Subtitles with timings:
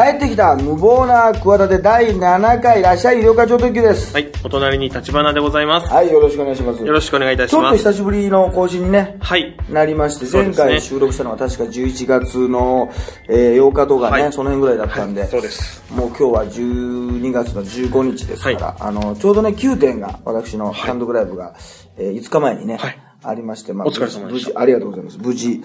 [0.00, 4.14] 帰ってきた無謀な企て第7回いらっしゃい医療課長特急です。
[4.14, 5.92] はい、お隣に立花でございます。
[5.92, 6.82] はい、よろしくお願いします。
[6.82, 7.76] よろしくお願いいたしちょっとます。
[7.76, 9.54] 久しぶりの更新にね、はい。
[9.68, 12.90] なりまして、そうですね前回収録したのは確か11月の、
[13.28, 21.54] えー8日とかね、はいその辺ぐらいだったんで、はいそうですもう今日は12月の15日ですから、あの、ちょうどね、9点が私の単独ライブが、
[21.98, 25.18] えー5日前にね、はいありまして、まお疲れ様でした無事、ありがとうございます。
[25.18, 25.60] 無事、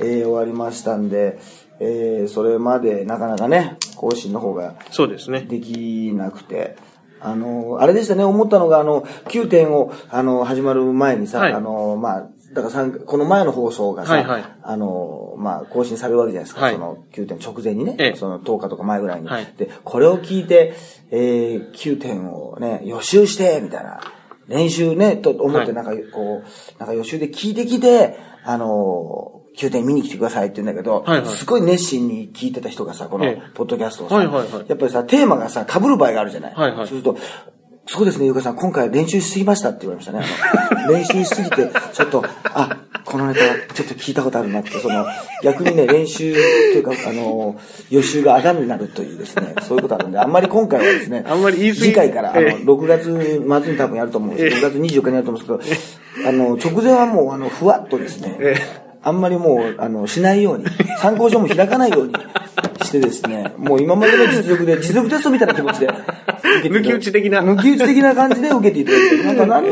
[0.00, 1.38] えー終わりましたんで、
[1.80, 5.40] えーそれまでなかなかね、更新の方がそうですね。
[5.40, 6.76] できなくて、
[7.20, 11.52] あの、あれでしたね、思ったのが、あの、9点を、あの、始まる前にさ、はい。
[11.52, 14.44] あの、まあ、だからこの前の放送がさ、はいはい。
[14.62, 16.74] あの、まあ、更新されるわけじゃないですか、はい。
[16.74, 18.16] その9点直前にね、ええ。
[18.16, 19.28] その10日とか前ぐらいに。
[19.28, 19.54] はい。
[19.56, 20.74] で、これを聞いて、
[21.10, 24.00] えー、9点をね、予習して、みたいな、
[24.48, 25.72] 練習ね、と思って、はい。
[25.74, 31.28] なんか、こう、なんか予習で聞いてきて、あの、9点見に来てくださいって言うんだけど、はいはい。
[31.28, 34.64] すごい熱心に聞いてた人がさ、このええ、ポッドキャストをさ、はいはいはい。
[34.68, 36.54] やっぱりさ、テーマがさ、被る場合があるじゃない。
[36.54, 36.76] はいはい。
[36.78, 37.16] そうすると、
[37.86, 40.24] そうですね、ゆうかさん、今回練習しすぎましたって言われましたね。
[40.70, 45.04] あの練習しすぎて、ちょっと、あ、このネタ、ちょっと聞いたことあるなって、その、
[45.42, 47.58] 逆にね、練習というか、あの、
[47.90, 51.82] 予習があだになるというですね、そういうことあるんで、あんまり今回はですね、あんまり言い過ぎ。
[51.82, 52.64] 次回から、あの、ええ。
[52.64, 58.54] 6月末に多分やると思うんですけど、6月24日にやると思うんですけど、あの、直前はもう、あの、ふわっとですね、え
[59.02, 60.66] あんまりもう、あの、しないように、
[60.98, 62.14] 参考書も開かないように
[62.82, 65.88] してですね、もう今までの実力で、実力テストみたいな気持ちで、
[66.64, 67.40] 抜き打ち的な。
[67.40, 69.68] 抜き打ち的な感じで受けていただいて、なんか何、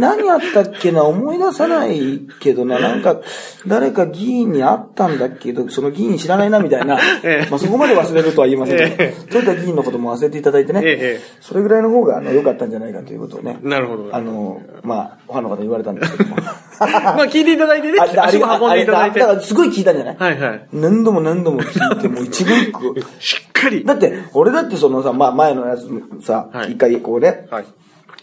[0.00, 3.20] 何やったっけな、思い出さないけどな、なんか、
[3.66, 14.08] 誰か議員に会ったんだけど、その議員知らないな、みたいな、ええまあそこまで忘れるとは言いませんけど、えそういった議員のことも忘れていただいてね、ええそれぐらいの方が、あの、良かったんじゃないかということをね、なるほど。
[14.12, 16.36] あの、まあ、ファンの方に言われたんですけども。
[16.80, 19.20] まあ聞いていただいてね、足も運んでいただいて。
[19.20, 20.36] だからすごい聞いたんじゃない？
[20.36, 20.66] いはい。
[20.72, 22.94] 何度も何度も聞いて、もう一言一句。
[23.20, 23.84] しっかり。
[23.84, 25.86] だって、俺だってそのさ、まあ前のやつ
[26.24, 27.64] さ、はい一回こうね、はい。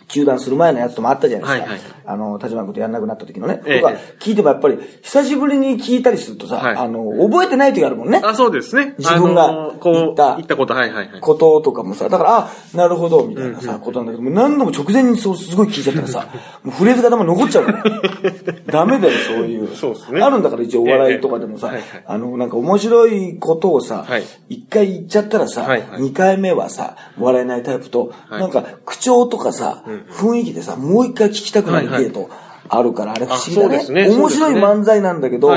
[0.07, 1.71] 中断する前のやつともあったじゃないですか。
[1.71, 3.61] はいはいあの、立花君とやんなくなった時のね。
[3.65, 8.21] ええとか、聞いてもやっぱり、久しぶりに聞いたりするとさ、はいあの、覚えてない時あるもんね。
[8.23, 8.95] あ、そうですね。
[8.97, 11.19] 自分が言った言ったこと、はいはいはい。
[11.19, 16.27] こととかもさ、だから、あ、なるほど、みたいなさ、ことなんだけど、もう何度も直前にそう、すごい聞いちゃったらさ、
[16.63, 17.83] もうフレーズが頭に残っちゃうから。
[18.71, 19.75] ダメだよ、そういう。
[19.75, 21.73] そうですねあるんだから一応お笑いとかでもさ、
[22.05, 32.03] あの、なんか面白いことをさはい、一、回言っちゃったらさ、二、はいはい回目はさ、笑えないタイプと、はいなんか口調とかさ、雰囲気でさ、もう一回聞きたくなるはいはい。
[32.05, 32.29] 芸と、
[32.69, 33.87] あるから、あれ不思議だね。
[33.89, 34.09] ね。
[34.09, 35.51] 面白い漫才なんだけど、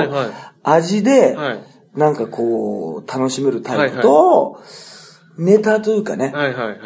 [0.62, 1.64] 味で、はい。
[1.94, 4.60] なんかこう、楽しめるタイプと、
[5.38, 6.32] ネタというかね。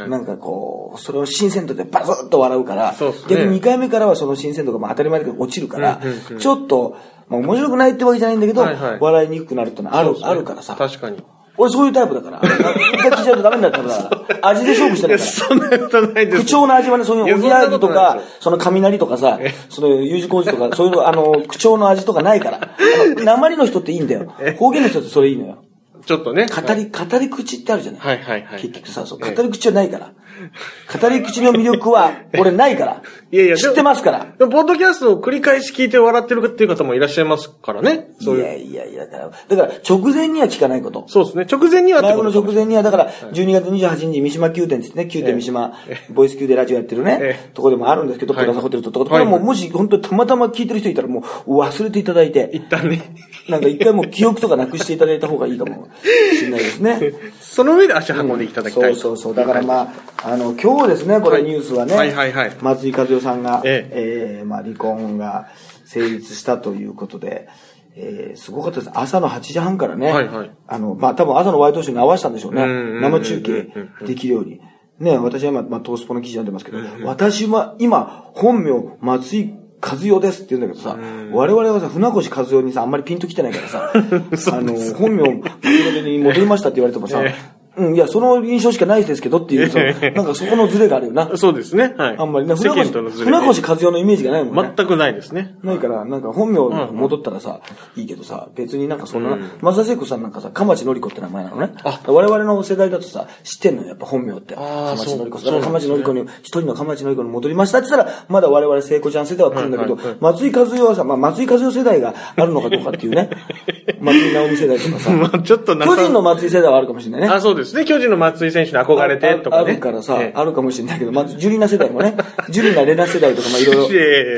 [0.09, 2.94] なんかこう、それを新鮮度でバズッと笑うから、
[3.28, 6.00] 逆に2回目からはその新鮮度がまあ当たり前だけど落ちるから、
[6.38, 6.97] ちょっと、
[7.28, 8.65] まあ面白くないってわけじゃないんだけど、
[9.00, 10.76] 笑いにくくなるってのはある、あるからさ。
[10.76, 11.22] 確かに。
[11.56, 12.41] 俺そういうタイプだから。
[12.41, 15.31] 一回聞いちゃうとダメになったから、味で勝負してるから。
[15.31, 16.38] そんなことないです。
[16.42, 19.38] 口調の味はね、そういうおぎやはぎとかその雷とかさ、
[19.69, 22.76] その U 字工事とか、そういうあの、口調の味とかないから。
[23.25, 24.32] 鉛の人っていいんだよ。
[24.59, 25.65] 方言の人ってそれいいのよ。
[26.06, 26.47] ちょっとね。
[26.47, 28.00] 語り、語り口ってあるじゃない。
[28.00, 28.60] はいはいはい。
[28.60, 30.12] 結局さ、そう、語ええり口はないから。
[31.00, 33.03] 語り口の魅力は、俺ないから。
[33.31, 34.27] いやいや知ってますから。
[34.39, 38.11] でも、ポッドキャストを繰り返し聞いて笑ってるっていう方もいらっしゃいますからね。
[38.21, 38.45] いそういう。
[38.45, 41.05] やいやいや、だから、だから直前には聞かないこと。
[41.09, 41.47] そうですね。
[41.50, 45.72] 直前にはってライブことの直前には、だから、12月28日、三島宮殿ですね、宮殿三島、
[46.11, 53.15] ボイス級でラジオやってるねえ、とこでもあるんですけど、はいプラザホテルととこ、こはいれもうもし本当にたまたま聞いてる人いたらもう忘れていただいて、一旦ね。
[53.49, 55.89] なんか一回もう記憶とかなくしていただいた方がいいかも
[56.34, 57.12] しれないですね。
[57.41, 58.95] その上で足運んでいただきたい。
[58.95, 59.34] そうそうそう。
[59.34, 61.44] だからまあ、あの、今日ですね、これはい。
[61.44, 62.56] ニュースはね、はいはいはい。
[62.62, 64.42] 松井和代さんが、ええ。
[64.42, 65.48] ーまあ離婚が
[65.84, 67.48] 成立したということで、
[67.94, 68.90] えーすごかったです。
[68.94, 70.50] 朝の8時半からね、はいはい。
[70.66, 72.66] あの、まあ多分朝のワイドショーに合わせたんでしょうね。
[73.00, 73.68] 生中継
[74.06, 74.60] できるように。
[74.98, 80.96] ね、私は今、まあ、トースポの記事読んでますけど、私は今、本名、松井和代ですって言うんだけどさ、
[81.32, 87.34] 我々はさ、船越和代にさ、あんまりピンときてないからさ、 あの、本名、松井に戻りましたって言われてもさ、え
[87.76, 89.78] うん、いや、その印象しかないですけどっていうさ、
[90.10, 91.36] なんかそこのズレがあるよな。
[91.36, 91.94] そうですね。
[91.97, 92.16] はい。
[92.18, 92.92] あんまりね、世船越。
[92.92, 94.72] 船越和代のイメージがないもんね。
[94.76, 95.56] 全くないですね。
[95.62, 96.60] ないから、なんか本名
[96.92, 97.60] 戻ったらさ、
[97.97, 101.72] いいけどさ、別になんかそんな、松田聖子さんなんかさ、かまちのりこって名前なのね。
[102.06, 104.54] 我々の世代だとさ、知ってんのよ、やっぱ本名って。
[104.54, 113.30] かあーまちのりこそうだかまちのりこに、一人のかまちのりこに戻りましたって言ったら、まだ我々聖子ちゃん世代は来るんだけど松井和代はさ、まあ松井和代世代があるのかどうかっていうね。
[114.00, 115.10] 松井直美世代とかさ。
[115.16, 117.28] まあちょっとな巨人の松井世代はあるかもしれないね。
[117.28, 117.84] あ、そうですね。
[117.84, 119.63] 巨人の松井選手に憧れてとかね。
[119.63, 120.33] ああるからさ、ええ。
[120.34, 122.16] あるかもしれないけど、まず、ジュリナ世代もね、
[122.51, 123.89] ジュリナ・レナ世代とか、まあ、いろいろ、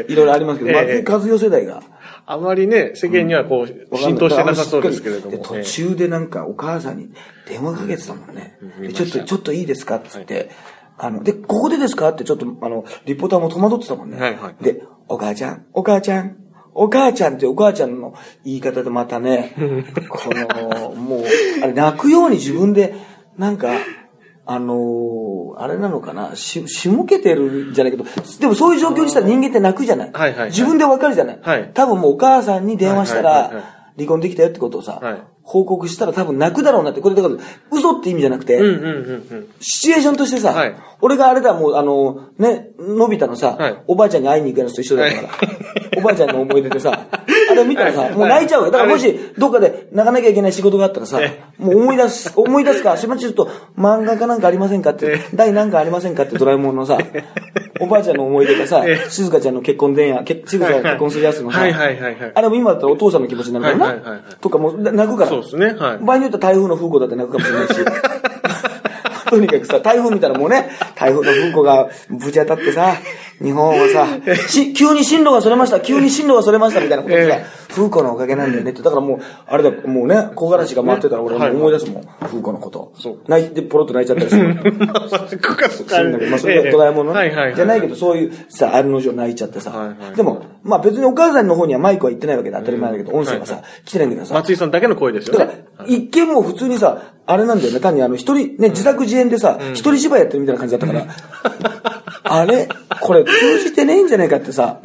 [0.09, 1.05] いろいろありますけど、ええ。
[1.11, 1.83] 松井和代世代が。
[2.29, 5.31] あまりね、世間にはこう、浸透してなさそうですけれども。
[5.31, 7.09] で途中でなんかお母さんに
[7.49, 8.59] 電話かけてたもんね。
[8.81, 10.51] でちょっと、ちょっといいですかっつって、
[10.99, 14.19] あの、で、ここでですかってちょっと、あの、リポーターも戸惑ってたもんね。
[14.21, 16.37] はいはいで、お母ちゃん、お母ちゃん、
[16.75, 18.15] お母ちゃんってお母ちゃんの
[18.45, 19.55] 言い方でまたね、
[20.09, 21.25] この、もう、
[21.63, 22.95] あれ泣くように自分で、
[23.39, 23.71] なんか、
[24.47, 26.37] あのーあれなのかな？
[26.37, 28.05] し、しむけてるんじゃないけど、
[28.41, 30.11] でもそういう状況にしたら人間って泣くじゃない？
[30.13, 30.51] はいはいはい。
[30.51, 31.39] 自分でわかるじゃない？
[31.43, 31.71] はい。
[31.73, 35.23] 多分もうお母さんに電話したらはいはいはいはい、離婚できたよってことをさ、はい。
[35.43, 37.35] 報告したら多分泣くだろうなって、これだから
[37.71, 39.49] 嘘って意味じゃなくて、うんうんうんうん。
[39.61, 40.77] シチュエーションとしてさ、はい。
[41.01, 43.83] 俺があれだ、もうあの、ね、のび太のさ、はい。
[43.87, 45.39] おばあちゃんに会いに行くやつと一緒だから、は
[45.99, 47.25] おばあちゃんの思い出でさ、あ
[47.65, 48.13] 見たらさ、はい。
[48.13, 48.71] もう泣いちゃうよ。
[48.71, 51.21] だからもあし、どっかで泣かなきゃいけない仕事があったらさ、
[51.59, 56.99] もう思い出す、 思い出すか、すいません、ちょっと漫画かなんかありませんかって、第なんかありませんかってドラえもんのさ、
[57.81, 65.31] おばあちゃんの思い出がさえ、静香ちゃんの結婚電話、け静香ちゃんが結婚するやつのさ、あれも今だったらお父さんの気持ちになるからな、とかもう泣くから。
[65.31, 65.67] そうですね。
[65.79, 66.05] はい。
[66.05, 67.75] 場合によっては台風の風子だって泣くかもしれないし。
[69.31, 72.95] とにかくさ、台風見たらもうね、台風の風子がぶち当たってさ、
[73.43, 74.07] 日本はさ、
[74.49, 78.83] し、急に進路がそれました、急に進路がそれましたみたいなことでさえ、風子のおかげなんだよねって。
[78.83, 83.19] だからもう、あれだ、もうね、木枯らしが回ってたら俺も思い出すもん、風子のことそう。
[83.29, 84.55] 泣いて、ポロッと泣いちゃったりする。
[84.55, 87.53] 9月するんだけど、まあ、それがドラえもんのね。
[87.55, 89.73] じゃないけど、そういうさ、案の定泣いちゃってさ。
[90.15, 94.35] でも、まあ別にお母さんの方にはマイクは言ってないわけで当たり前だけど、音声がさはい、来てないんだけどさ。
[94.35, 95.65] 松井さんだけの声ですよだかね。
[95.79, 101.07] ら、一見もう普通にさ、あれなんだよね、単にあの、一人、ね、自作自演でさ、一人芝居やってるみたいな感じだったから、
[102.29, 102.69] あれ？
[103.01, 104.81] これ通じてねえんじゃないかってさ、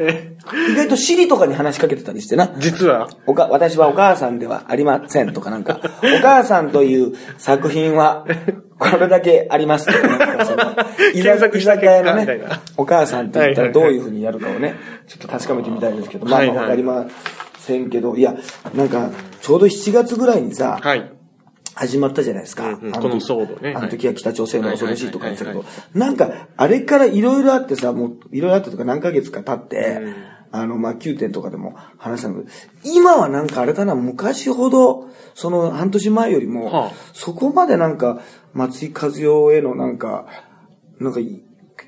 [0.70, 2.54] 意外とシリとかに話しかけてたりしてな。
[2.58, 8.26] 実は、おか、私はお母さんではありませんとかなんか、 お母さんという作品は、
[8.78, 10.64] これだけありますとか、なんかその、
[11.14, 11.22] 居
[11.62, 12.40] 酒屋のね
[12.78, 14.76] お母さんって言ったらどういうふうにやるかをね、
[15.08, 17.06] ちょっと確かめてみたいですけど、まあわかりま
[17.60, 18.36] せんけど、いや、
[18.76, 19.10] なんか、
[19.42, 21.12] ちょうど7月ぐらいにさ、はい。
[21.82, 22.70] 始まったじゃないですか。
[22.70, 22.92] うんうん。
[22.92, 23.74] この騒動ね。
[23.76, 25.60] あの時は北朝鮮が恐ろしいとか言ってたけど。
[25.62, 30.00] は、なんか、あれからいろいろあってさ、もう、いろいろあったとか何ヶ月か経って、
[30.52, 36.92] あの、まあ、9点とかでも話したんだけど、今はなんかあれかな、昔ほど、その半年前よりも、はあ。
[37.14, 38.22] そこまでなんか、
[38.54, 40.28] 松井和代へのなんか、
[41.00, 41.42] なんかい、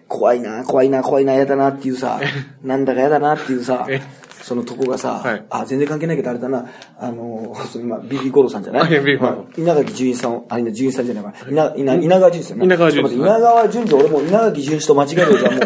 [0.07, 2.19] 怖いな、怖いな、怖いな、嫌だなっていうさ、
[2.63, 4.01] なんだか嫌だなっていうさえ、
[4.43, 5.45] そのとこがさ、はい。
[5.49, 6.65] あ、全然関係ないけどあれだな、
[6.99, 8.83] あの、その今、ビビゴロさんじゃない？
[8.83, 9.31] あいやビビゴロ。
[9.31, 11.33] まあ稲垣淳一さんを、あ、稲淳一さんじゃないわ。
[11.49, 12.65] 稲、稲、稲川淳一さんね。
[12.65, 13.15] 稲川淳一。
[13.15, 15.63] 稲川淳二、俺もう稲垣淳一と間違えるじゃん、もう。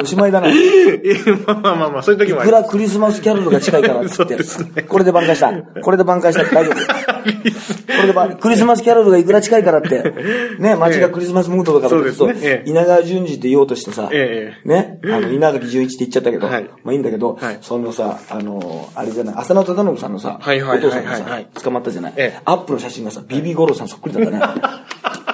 [0.00, 0.48] おしまいだな。
[0.50, 0.54] い
[1.46, 4.82] まあまあまあまあ、そういう時もありまくらクリスマスキャロルが近いからっつそうってですね。
[4.82, 5.52] これで挽回した。
[5.82, 6.44] これで挽回した。
[6.44, 6.74] 大丈夫。
[6.74, 6.82] こ
[8.02, 10.14] れで挽クリスマスキャロルがいくら近いからって。
[10.58, 14.08] ね、街がクリスマスムードだからってそうですねええ稲川淳二って言おうとしてさ。
[14.12, 24.62] ええね、あの、稲垣淳一って言っちゃったけど、はいまあいいんだけど、はいそのさ、あの、あれじゃない、浅野忠信さんのさ、はいはいはいはいお父さんがさ、捕まったじゃない、ええアップの写真がさ、ビビゴロさんそっくりだったね。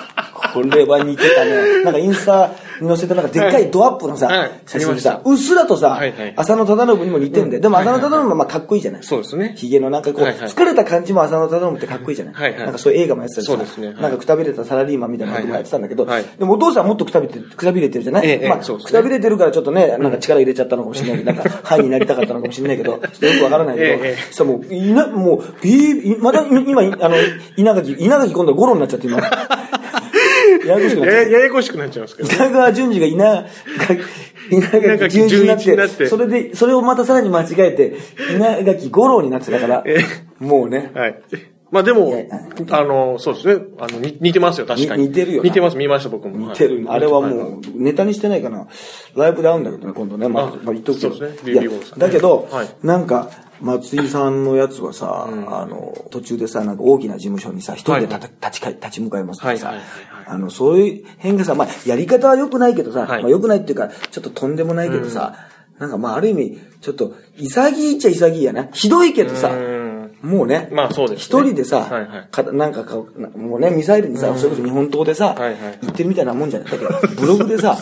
[0.54, 1.82] これは似てたね。
[1.84, 4.50] なんかインスタに載せたなんかでっかいドアップのさ、はい。
[4.66, 7.62] 写真でさうっすらとさ、はいはい浅野忠信にも似てんだよ。
[7.62, 9.02] でも浅野忠信もまあかっこいいじゃない。
[9.02, 9.54] そうですね。
[9.56, 10.48] ヒゲのなんかこう、はいはい。
[10.48, 12.34] 疲れた感じも浅野忠信ってかっこいいじゃない。
[12.34, 12.60] はいはい。
[12.60, 13.88] なんかそういう映画もやってたりさ、そうですね。
[13.88, 13.96] はい。
[14.02, 16.06] なんかくたびれたサラリーマンみたいなこともやってたんだけど、
[16.38, 27.16] でもお父さんはもっとくたびれてる、くたびれてるじゃない、ええまあ、くたびれてるからちょっとね、なんか力入れちゃったのかもしれないけど、なんか、範囲になりたかったのかもしれないけど、ちょっとよくわからないけど、さ、もう、いな、もう、ビー、また、今、あの、
[27.56, 29.20] 稲垣、稲垣今度はゴロになっちゃって今。
[30.66, 31.32] ややこしくなっちゃって。
[31.32, 32.28] ややこしくなっちゃいますけど。
[32.28, 33.46] 稲川淳二が稲
[33.86, 34.02] 垣、
[34.50, 37.96] 稲垣淳一になって、なってそれで、それをまたさらに間違えて、
[38.34, 39.98] 稲垣五郎になってたからえ、
[40.38, 41.22] もうね、はい。
[41.74, 42.12] まあでも
[42.70, 43.64] あの、そうですね。
[43.80, 45.02] あの、に似てますよ、確かに。
[45.02, 46.50] に似てるよな似てます、見ました、僕も。
[46.50, 46.84] 似てる。
[46.88, 48.68] あれははいもう、ネタにしてないかな。
[49.16, 50.28] ライブで会うんだけどね、今度ね。
[50.28, 51.16] まあ、あまあ、言っとくけど。
[51.16, 51.54] そうですね
[51.98, 53.28] だけどはい、なんか、
[53.64, 63.22] 松井さんのやつはさ、あの、途中でさ、なんか大きな事務所にさ、一人でたた立ち立ち向かいますとかさはいはいはいはい、あの、そういう辺がさ、まあ、やり方は良くないけどさ、はい。
[63.22, 65.34] まあ良くないっていうか、ちょっととんでもないけどさ、
[65.78, 68.68] なんかまあ、ある意味、ちょっと、潔いっちゃ潔いやな。
[68.72, 69.84] ひどいけどさ、うん。
[70.22, 71.24] もうね、まあそうですね。
[71.24, 72.28] 一人でさ、はいはい。
[72.30, 72.96] かなんかか、
[73.36, 76.70] もうね、ミサイルにさ、それこそ日本刀でさ、はいはい言ってるみたいなもんじゃない。
[76.70, 76.90] だけど、
[77.20, 77.76] ブログでさ、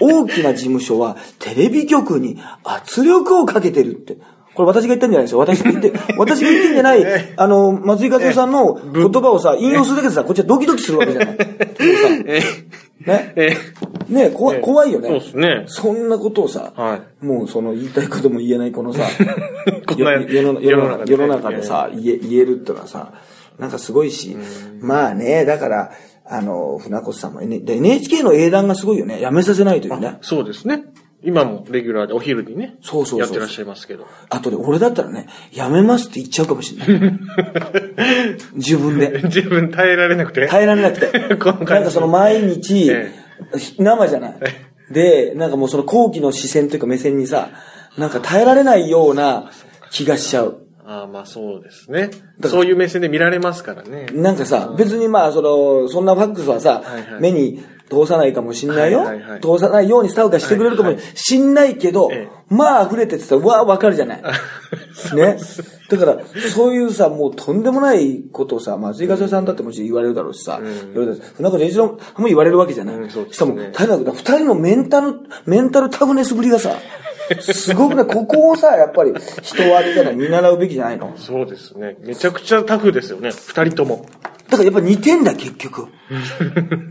[0.00, 4.18] 大きな事務所はテレビ局に圧力をかけてるって。
[4.56, 5.38] これ私が言ったんじゃないですよ。
[5.38, 7.04] 私が言って、 私が言ってんじゃない、
[7.36, 11.38] あの、松井和夫さんの言葉をさ、引用するだけでさ、こっちはドキドキするわけじゃない。
[13.06, 13.56] ね、え
[14.08, 15.08] ね、怖怖いよね。
[15.08, 19.04] そうですねそんなことをさ、はもうその言いたいことも言えないこ のさ、
[19.96, 23.12] 世の中世の中でえさ、言え言えるってのはさ、
[23.58, 24.36] なんかすごいし、
[24.80, 25.92] まあね、だから、
[26.24, 29.20] あの、船越さんも、で NHK の英断がすごいよね。
[29.20, 30.18] やめさせないというね。
[30.22, 30.84] そうですね。
[31.26, 34.06] 今もレギュラーでお昼にね、そうそうそうやってらっしゃいますけど。
[34.30, 37.12] あとで、俺だったらね、やめますって言っちゃうかもしれない。
[38.54, 39.22] 自分で。
[39.24, 40.46] 自分耐えられなくて。
[40.46, 41.08] 耐えられなくて。
[41.36, 43.12] この感じなんかその毎日え、
[43.78, 44.34] 生じゃない。
[44.92, 47.50] で、なんかもうその後期の視線というか目線にさ、
[47.98, 49.50] なんか耐えられないような
[49.90, 50.58] 気がしちゃう。
[50.84, 52.10] ああ、まあそうですね。
[52.44, 54.06] そういう目線で見られますからね。
[54.12, 59.00] なんかさ、別にまあ、その、そんなファックスはさ、はいはい目に通さないかもしんないよ。
[59.00, 64.22] はいはいはい通さないようにスタッフがしてくれるかもしんないけど、えまあ溢れてってさ、うわわかるじゃない。
[65.14, 65.36] ね。
[65.88, 66.18] だから、
[66.52, 70.60] そういうさ、もうとんでもないことをさ、松井風さんだってもちろん言われるだろうしさ、
[70.94, 72.96] 言われる船越一郎も言われるわけじゃない。
[72.96, 76.70] うんしかも、大学だ、二人のメンタル、メンタルタフネスぶりがさ、
[77.40, 79.12] すごくね、ここをさ、やっぱり
[79.42, 81.12] 人はあれじゃない、見習うべきじゃないの？
[81.16, 81.96] そうですね。
[82.00, 83.30] めちゃくちゃタフですよね。
[83.30, 84.06] 二人とも。
[84.48, 85.88] だからやっぱ似てんだ、結局。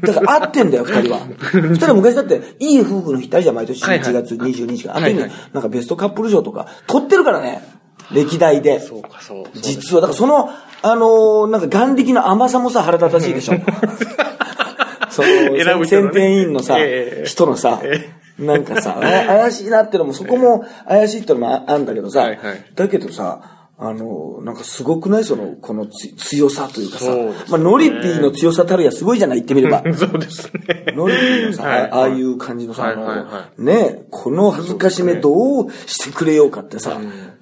[0.01, 1.19] だから合ってんだよ、二人は。
[1.53, 4.97] 二人は昔だって、いい夫婦の日ってあるじゃん、毎年1はいはい月22日から。
[4.97, 5.19] あの時に
[5.53, 7.61] なんかベストカップル賞とか、取ってるからね。
[8.11, 8.79] 歴代で。
[8.79, 9.45] そうか、そう。
[9.53, 10.49] 実は、だからその、
[10.81, 13.53] あのーなんか眼力の甘さもさ、腹立たしいでしょ。
[15.09, 17.81] その、選定委員のさ、ええ人のさ、
[18.37, 25.25] なんかさ、あ怪しいなってのも、そこも怪しいってのもああんだけどさ、はいはいだけどさ、あの、なんかすごくない？
[25.25, 27.33] その、このつ強さというかさ、ね。
[27.49, 29.83] まあ、ノリピーの強さたるやすごいじゃない、言ってみれば。
[29.93, 30.93] そうですね。
[30.95, 31.91] ノリピーのさ、はい。
[31.91, 33.25] ああいう感じのさ、あのはいはい。
[33.27, 36.97] はねこの恥ずかしめどうしてくれようかってさ、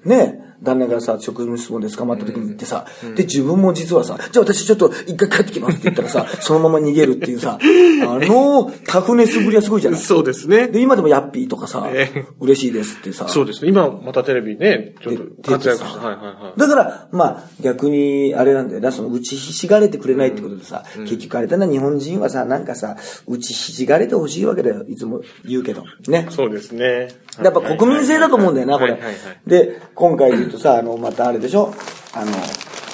[0.05, 10.00] ね旦那がさ、職務質問で捕まった時に行ってさ、で、自分も実はさ、じゃあ私ちょっと一回帰ってきますって言ったらさ、 そのまま逃げるっていうさ、あのタフネスぶりはすごいじゃない？
[10.00, 10.67] そうですね。
[10.67, 13.70] で、今でもヤッピーとかさ、ええ嬉しいですってさ、そうですね。
[13.70, 16.00] 今またテレビね、ちょっとで活躍して。
[16.00, 16.60] はいはいはい。
[16.60, 22.96] だから、まあ、逆に、あれなんだよな、その、打ちひしがれてくれないってことでさ、結局あれだな、日本人はさ、なんかさ、
[23.27, 25.84] 打ちひしがれてほしいわけだよ、いつも言うけど。
[26.08, 26.27] ね。
[26.29, 27.10] そうですね。
[27.41, 29.00] やっぱ国民性だと思うんだよな、これ。
[29.48, 31.74] で、今回とさ、あの、またあれでしょ？
[32.13, 32.31] あの、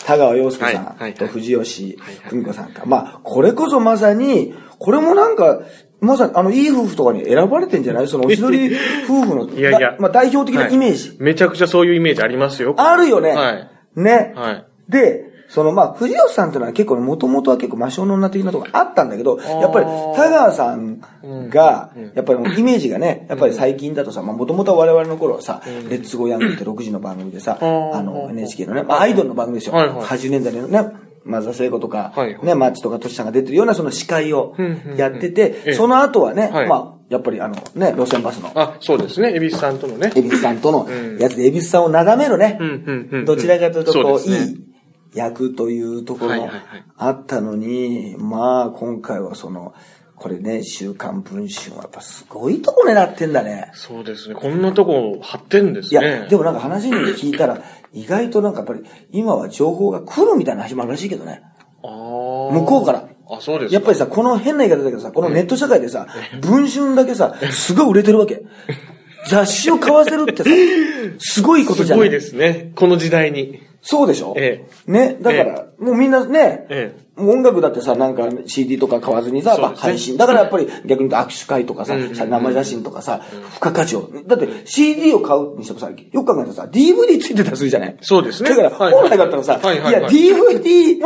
[0.06, 1.98] 田川陽介さんと藤吉
[2.30, 2.84] 久美子さんか。
[2.86, 5.62] まあ、これこそまさに、これもなんか、
[6.02, 8.08] まさに、あの、いい夫婦とかに選ばれてんじゃない？
[8.08, 8.72] その、おしどり
[9.08, 11.10] 夫婦の、いやいやだまあ、代表的なイメージ。
[11.10, 12.74] はいめちゃくちゃそういうイメージありますよ。
[12.78, 13.32] あるよね。
[13.32, 13.70] はい。
[14.02, 14.34] ね。
[14.36, 14.66] はい。
[14.90, 21.00] で、そのまあ、藤吉さんっていうのは結構もともとは結構魔性の女的なところあったんだけど、やっぱり田川さん
[21.50, 27.66] が、やっぱりイメージがね、やっぱり最近だとさ、まあもともとは我々の頃はさ、レッツゴーヤングって6時の番組でさ、あ
[28.04, 29.74] の NHK のね、まあアイドルの番組ですよ。
[29.74, 30.06] はいはい。
[30.06, 30.92] 80年代のね、
[31.26, 32.14] 松田聖子とか、
[32.44, 34.56] ね、マッチとかトシちゃんが出てるようなその司会を
[34.98, 36.68] やってえて、えその後はね、はい。
[36.68, 39.34] まあ、やっぱりあのね、路線バスの、あ、そうですね。
[39.36, 40.12] 恵比寿さんとのね。
[40.16, 40.88] 恵比寿さんとの
[41.20, 42.60] やつで、恵比寿さんを眺めるね、
[43.26, 44.69] どちらかというと、こう、いい
[45.14, 46.50] 役というところも
[46.98, 49.74] あったのに、まあ、今回はその、
[50.16, 53.72] これね、週刊文春はやっぱすごいとこ狙ってんだね。
[53.74, 54.36] そうですね。
[54.36, 56.02] こんなとこ貼ってんですね。
[56.02, 57.64] いや、でもなんか話に聞いたら、
[57.94, 61.42] 意外となんかやっぱり、今は情報が来るみたいな話もあるらしいけどね。
[61.84, 63.08] あー向こうから。
[63.30, 66.08] あ、そうですかやっぱりさ、この変な言い方だけどさ、このネット社会でさ、
[66.42, 68.44] 文春だけさ、すごい売れてるわけ。
[69.30, 70.50] 雑誌を買わせるってさ、
[71.20, 72.72] すごいことじゃないすごいですね。
[72.76, 73.69] この時代に。
[73.82, 74.34] そうでしょ？
[74.38, 79.72] えね、だから、もうみんなね、えもう音楽だってさ、なんか CD とか買わずにさ、ね。
[79.76, 80.16] 配信。
[80.18, 84.10] だからやっぱり逆に握手会とかさ、生写真とかさ、付加価値を。
[84.26, 87.98] だって CD を買うにしてもさ、よく考えたらさ、DVD ついてたりするじゃない？
[88.02, 88.50] そうですね。
[88.50, 91.00] だから、はい本来だったらさ、いや、DVD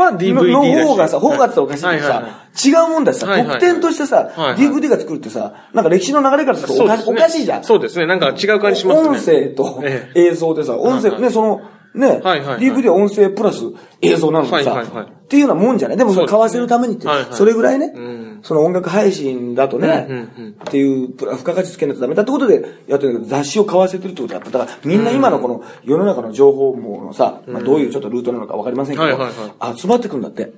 [0.52, 2.24] の方がさ、方がっておかしいけどさ、
[2.66, 7.16] 違うもんだしさ、特典としてさ DVD が作るってさ、なんか歴史の流れからするとおかそうですね。
[7.16, 7.64] おかしいじゃん。
[7.64, 8.06] そうですね。
[8.06, 9.08] なんか違う感じしますね。
[9.10, 11.62] 音声とえ映像でさ、音声、ね、その、
[11.96, 12.60] ね、はいはいはい。
[12.60, 13.66] DVD は音声プラス
[14.02, 15.06] 映像なのにさ、はいはいはい。
[15.06, 15.98] っていうようなもんじゃない。
[15.98, 17.28] でもそれ買わせるためにって、はいはい。
[17.32, 18.40] それぐらいね、ん。
[18.42, 20.52] その音楽配信だとね、うんうんうん。
[20.52, 30.52] っていう付加価値つけないとダメだってことでやってるんだけど、雑誌を買わせてるってことはやっぱ、だからみんな今のこの世の中の情報網のさ、まあどういうちょっとルートなのかわかりませんけど、はいはいは集まってくるんだって。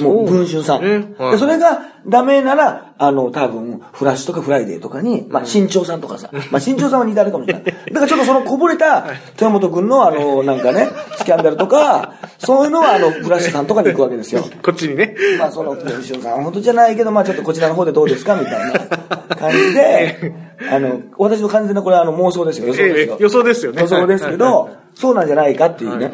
[0.00, 1.14] もう文春さん。
[1.16, 7.64] そはいでそれがダメなら、あの、多分、フラッシュとかフライデーとかに、まあ、新潮さんとかさ、まあ、新潮さんは似たあれかもしれない。
[7.64, 14.42] だからちょっとそのこぼれた、豊本くんのあの、なんかね、スキャンダルとか、そういうのはあの、フラッシュさんとかに行くわけですよ。
[14.62, 15.14] こっちにね。
[15.38, 20.32] まあ、その、文春さん、本当じゃないけど、まあ、ちょっとこちらの方でどうですかみたいな感じで、
[20.70, 22.68] あの、私の完全なこれはあの、妄想ですよ。
[22.68, 23.22] 予想ですよええ。
[23.22, 26.10] 予想ですよね予想ですけはいど、そうなんじゃないかっていうね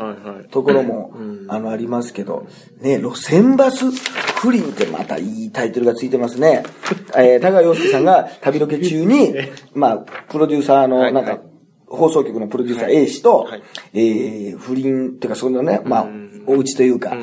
[0.50, 1.14] ところも、
[1.48, 2.46] あの、ありますけど、
[2.82, 6.64] ね、路線バス不倫ってまたいいタイトルがついてますね。
[7.16, 9.34] えー、田川陽介さんが旅ロケ中に、
[9.74, 9.98] まあ、
[10.28, 11.40] プロデューサーの、はいなんか、
[11.86, 13.62] 放送局のプロデューサー A 氏とはい、
[13.94, 16.06] えー、不倫っていうか、そのね、まあ、
[16.46, 17.16] お家というか、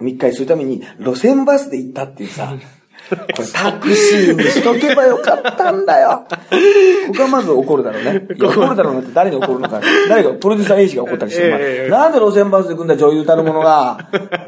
[0.00, 2.52] 密会するために路線バスで行ったっていうさ、
[3.16, 6.26] これタクシーにしとけばよかったんだよ。
[7.08, 8.26] ここはまず怒るだろうね。
[8.40, 9.80] 怒るだろうなって誰に怒るのか。
[10.08, 13.98] 誰が、プロデューサー A 氏が怒ったりして、なんで路線バスで来んだ女優たるものが。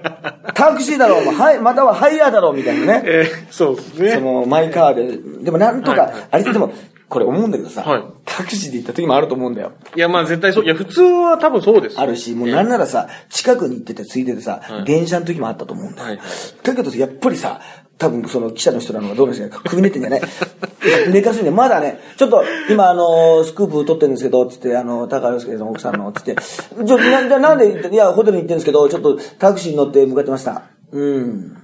[0.55, 3.03] タクシーだろう、はい、またはハイヤーだろう、みたいなね。
[3.05, 4.13] えーそうですね。
[4.13, 5.45] その、マイカーで。
[5.45, 6.73] でもなんとか、はいあれでも、
[7.09, 9.73] これ思うんだけどさ、はいタクシーで行った時もあると思うんだよ。
[9.95, 10.65] いや、まあ絶対そう。
[10.65, 12.01] いや、普通は多分そうですよ。
[12.01, 16.07] あるし、もうなんならさ、近くに行っててついででさ、はい電車の時もあったと思うんだよ。
[16.09, 16.27] はいはい
[16.63, 17.61] だけどやっぱりさ、
[17.99, 20.21] 多分その記者の人なのかどうなんですか首寝てんじゃない？
[21.13, 30.63] 寝かすんで、まだね、ちょっと今あの、スクープ撮ってるんですけど、つって、あの、高橋介の奥さんの、つって、ちょ、な、じゃあなんでいや、ホテルに行ってるんですけど、ちょっとタクシーに乗って向かってました。
[30.93, 31.57] うん。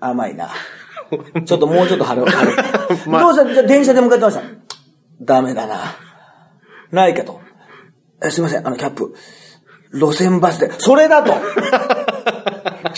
[0.00, 0.48] 甘いな。
[1.44, 2.62] ちょっともうちょっと晴れ、晴れ。
[3.10, 3.52] まあどうした？
[3.54, 4.42] じゃあ電車で向かってました。
[5.22, 5.76] ダメだな。
[6.92, 7.40] ないかと。
[8.24, 9.12] えすいません、あの、キャップ。
[9.92, 11.32] 路線バスで、それだと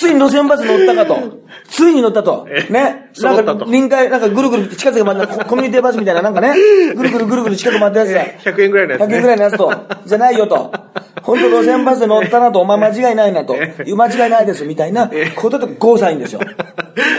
[0.01, 1.41] ついに路線バス乗ったかと。
[1.69, 2.47] ついに乗ったと。
[2.71, 2.71] ね。
[2.71, 6.55] なんか、揃ったと臨海、なんかぐるぐる近くまで、ココミュニティバスみたいな、なんかね、
[6.97, 8.25] ぐるぐるぐるぐる近く回ってやつだ。
[8.51, 9.75] 100円ぐらいのやつね100円ぐらいのやつと。
[10.07, 10.73] じゃないよと。
[11.23, 13.55] 本当路線バスで乗ったなと、お前間違いないなと。
[13.55, 16.41] 間違いないです、みたいなことでゴーサインですよ。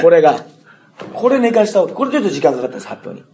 [0.01, 0.37] これが。
[1.13, 1.93] これ寝かしたわけ。
[1.93, 3.25] これちょっと時間かかったです、発表に。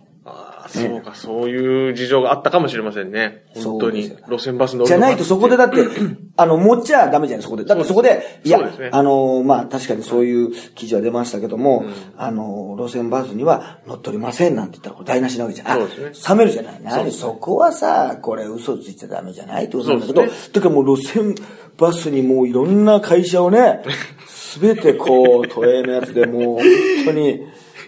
[0.70, 3.46] そうか、そういう事情があったかもしれませんね。
[3.56, 4.04] 本当に。
[4.30, 5.78] 路線バス乗るのじゃないとそこでだって、
[6.38, 7.66] あの、持っちゃダメじゃない、そこで。
[7.66, 8.60] だってそこで、いや
[8.92, 11.86] あの、まあ、確かにそういう記事は出ましたけども、
[12.18, 15.68] あの、路線バスには乗っておりませんなんて言ったら台無しなわけじゃん。
[15.70, 16.82] あそうですね冷めるじゃない。
[16.84, 17.12] 何？
[17.12, 21.36] そこはさ、これ嘘ついちゃダメじゃないってことなんだけど、そうでだからもう路線
[21.78, 23.82] バスにもういろんな会社をね、
[24.28, 26.64] すべてこう、都営のやつでもう本
[27.06, 27.42] 当に、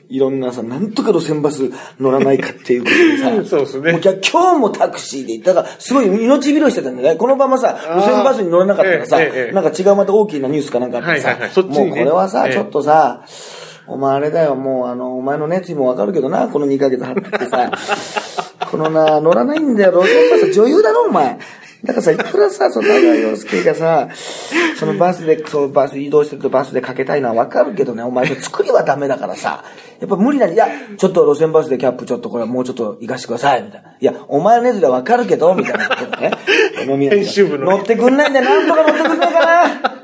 [0.09, 3.91] いろんなさ、なんとか路線バス乗らないかっていうことでさ、 そうですね。
[3.91, 7.15] もうじゃあ今日もタクシーで行ったから、すごい命拾いしてたんだよね。
[7.15, 9.19] このままさ、路線バスに乗らなかったらさ、
[9.53, 12.53] なんか違うまた大きなニュースかなんかあってさ、もうこれはさ、ええ。
[12.53, 13.21] ちょっとさ、
[13.85, 17.71] お前あれだよ、もうあの、お前の熱意もわかるけどな、この2ヶ月張ってさ、
[18.71, 21.37] このな、乗らないんだよ、路線バス女優だろ、お前。
[21.83, 24.09] だからさ、いくらさ、その高洋介がさ、
[24.77, 29.63] そのバスで、そう、バス移動してるとバスでかけたいのはわかるけどね、お前、作りはダメだからさ、
[29.99, 33.91] やっぱ無理なんいや、ちょっと路線バスでキャップちょっとこれもうちょっと行かしてください、みたいな。
[33.97, 36.32] いや、お前の熱でわかるけど、みたいなことね。
[36.86, 39.99] 飲み屋で編集部のね乗ってくんないんだよ、なんとか乗ってくんないかな。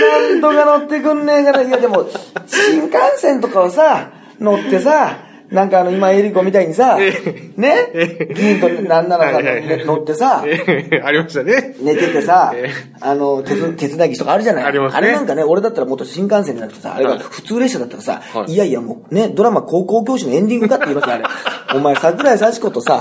[0.00, 1.62] なんとか乗ってくんねえから。
[1.62, 2.06] いや、でも、
[2.46, 7.88] 新幹線とかをさ、乗ってさ、なんかあの、今、エリコみたいにさ、ね？
[8.36, 11.74] 議員となんならさ、はいはいはい乗ってさ、ええありましたね。
[11.80, 14.64] 寝ててさえ、あの、手つ手伝い着とかあるじゃない？
[14.64, 21.24] ありますねあれなんかね、俺だったらもっと新幹線じゃなくてさ、あれがはい普通列車だったらさ、はいいやいやもうね、ドラマ高校教師のエンディングかって言いますよ、あれ。
[21.74, 23.00] お前、桜井幸子とさ、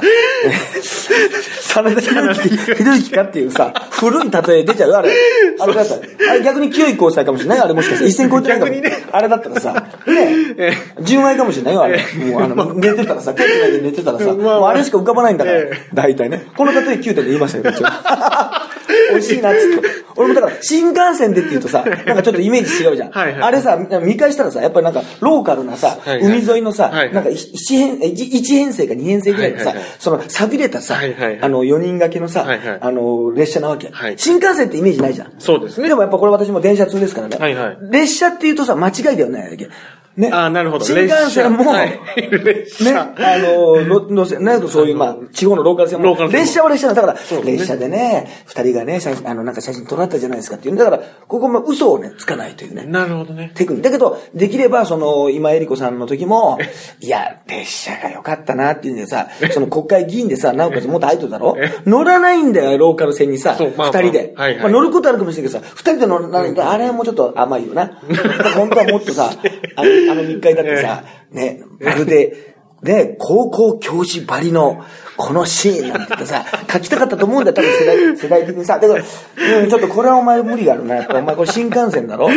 [1.73, 5.12] 真田広之ひろゆきかっていうさ、古い例え出ちゃうよ、あれ。
[5.59, 6.01] あれだったら。
[6.31, 8.05] あれ逆に清い交際かもしれないよあれもしかして。
[8.07, 8.71] 一線超えてないかも。
[9.12, 9.73] あれだったらさ、
[10.07, 11.97] ね、 純愛かもしれないよ、あれ。
[12.31, 15.89] もうあの、寝てたらさ、手つないで寝てたらさ、まあまあもうあれしか浮かばないんだからええ。
[15.93, 16.47] 大体ね。
[16.56, 17.75] この例え9点で言いましたよ。
[19.12, 19.88] 美味しいなっつって。
[20.15, 23.12] 俺もだから、新幹線でって言うとさ、なんかちょっとイメージ違うじゃん。
[23.12, 34.15] はいはいあれさ、見返したらさ、やっぱりなんか、ローカルなさ、はいはい海沿いのさ、はいはいなんか一編、一一編成か二編成ぐらいのさはいはいはい、その、錆びれたさはいはいはい、あの、4人掛けのさはいはい、あの、列車なわけはい。
[34.17, 35.34] 新幹線ってイメージないじゃん。
[35.39, 37.38] そうですねでもやっぱこれ私も電車通ですからね。
[37.38, 39.58] はいはい列車って言うとさ、間違いだよね。
[40.19, 40.29] ね。
[40.32, 40.86] ああ、なるほど。
[40.86, 41.99] 新幹線も、はい
[42.43, 43.01] 列ね、車。
[43.17, 50.75] あの、の、のせ、なんかそういう、まあ、地方のローカル線も列車は列車なんだから、列車でね、二人がね、写真、あの、なんか写真撮られたじゃないですかっていう。
[50.75, 52.84] だから、ここも嘘をね、つかないというね。
[52.86, 53.51] なるほどね。
[53.55, 53.89] テクニック。
[53.89, 56.60] だけど、できれば、その、今江里子さんの時も、
[56.99, 61.55] いや、列車が良かったなっていうんでさ、その国会議員でさ、なおかつ元アイドルだろ？
[61.86, 63.69] 乗らないんだよ、ローカル線にさ、二
[64.01, 64.34] 人で。
[64.36, 67.99] まあ乗ることあるかもしれないけどさ、二人で乗らないと、あれはもうちょっと甘いよな。
[68.55, 69.29] 本当はもっとさ、
[69.75, 74.84] あの、あの密会だってさ、 ね、まるで、ね、高校教師ばりの、
[75.17, 78.80] このシーンなんて言ってさ、書きたかったと思うんだよ、多分世代、世代的にさ。
[78.80, 79.04] だから、
[79.62, 80.95] うん、ちょっとこれはお前無理があるな。
[80.95, 82.30] やっぱお前これ新幹線だろ？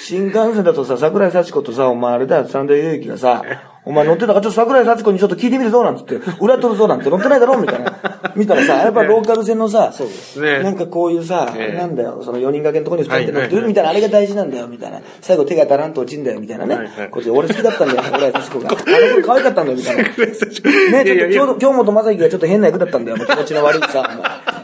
[0.00, 3.42] 新幹線だとさ、桜井幸子とさ、お前あれだよ、サンド裕之がさ、
[3.84, 8.32] お前乗ってたから、ちょっと桜井幸子にちょっと聞いてみるぞ、なんつって、裏取るぞ、なんて乗ってないだろみたいな。
[8.36, 9.92] 見たらさ、やっぱローカル線のさ、
[10.36, 15.00] ねなんかこういうさ、ええなんだよ、その4人掛けのとこに2人で乗ってはいはいはいるみたいな、あれが大事なんだよ、みたいな。
[15.20, 16.76] 最後手が足らんと落ちんだよ、みたいなね。
[16.76, 18.70] はいはいこっち俺好きだったんだよ、 桜井幸子が。
[18.70, 18.78] あの
[19.14, 20.02] 頃可愛かったんだよ、みたいな。
[20.02, 24.08] ね、ちょっと京本正樹がちょっと変な役だったんだよ、もう気持ちの悪いさ。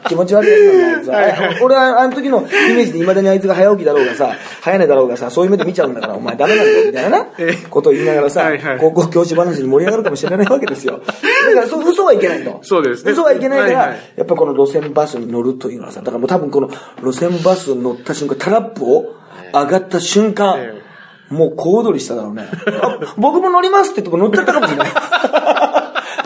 [0.07, 1.59] 気持ち悪いやつなんだよ、あいつは。
[1.61, 2.43] あ俺はあの時のイ
[2.75, 7.27] メージで未だにあいつが早起きだろうがさ、早寝だろうがさ、そういう目で見ちゃうんだから、お前ダメなんだよ、みたいな。
[7.71, 11.01] ことを言いながらさはいはい、高校教師話に盛り上がるかもしれないわけですよ。
[11.01, 12.59] だからそう嘘はいけないと。
[12.63, 16.69] そうですね嘘はいけないから、はいはいやっぱこの路線バスに乗るというのはさ、だからもう多分この
[17.03, 19.15] 路線バスに乗った瞬間、タラップを
[19.53, 20.83] 上がった瞬間え、
[21.31, 22.49] もう小躍りしただろうね。
[22.83, 24.89] あ僕も乗りますってとこ乗っちゃったかもしれない。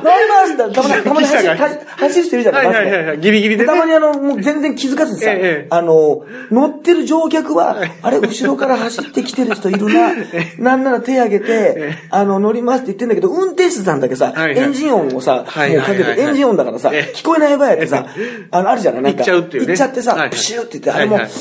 [0.02, 3.18] 乗りますって、たまに、たまに走走走る人いるじゃない、はいはいはいはい。
[3.20, 3.66] ギリギリでね。
[3.66, 10.12] たまにあの、もう全然気づかずにさ、ええあの、乗ってる乗客は、あれ、後ろから走ってきてる人いるな、
[10.58, 17.16] なんなら手挙げて、あの、乗りますって言ってんだけど、運転手さんだけさ、エンジン音をさ、はいもうかけて、エンジン音だからさ、ええ。
[17.16, 18.06] 聞こえない場合やってさ、
[18.50, 19.68] あの、あるじゃないなんか、行っちゃうっていうね。
[19.68, 21.32] 行っちゃってさ、プシューって言って、あれも、はいはい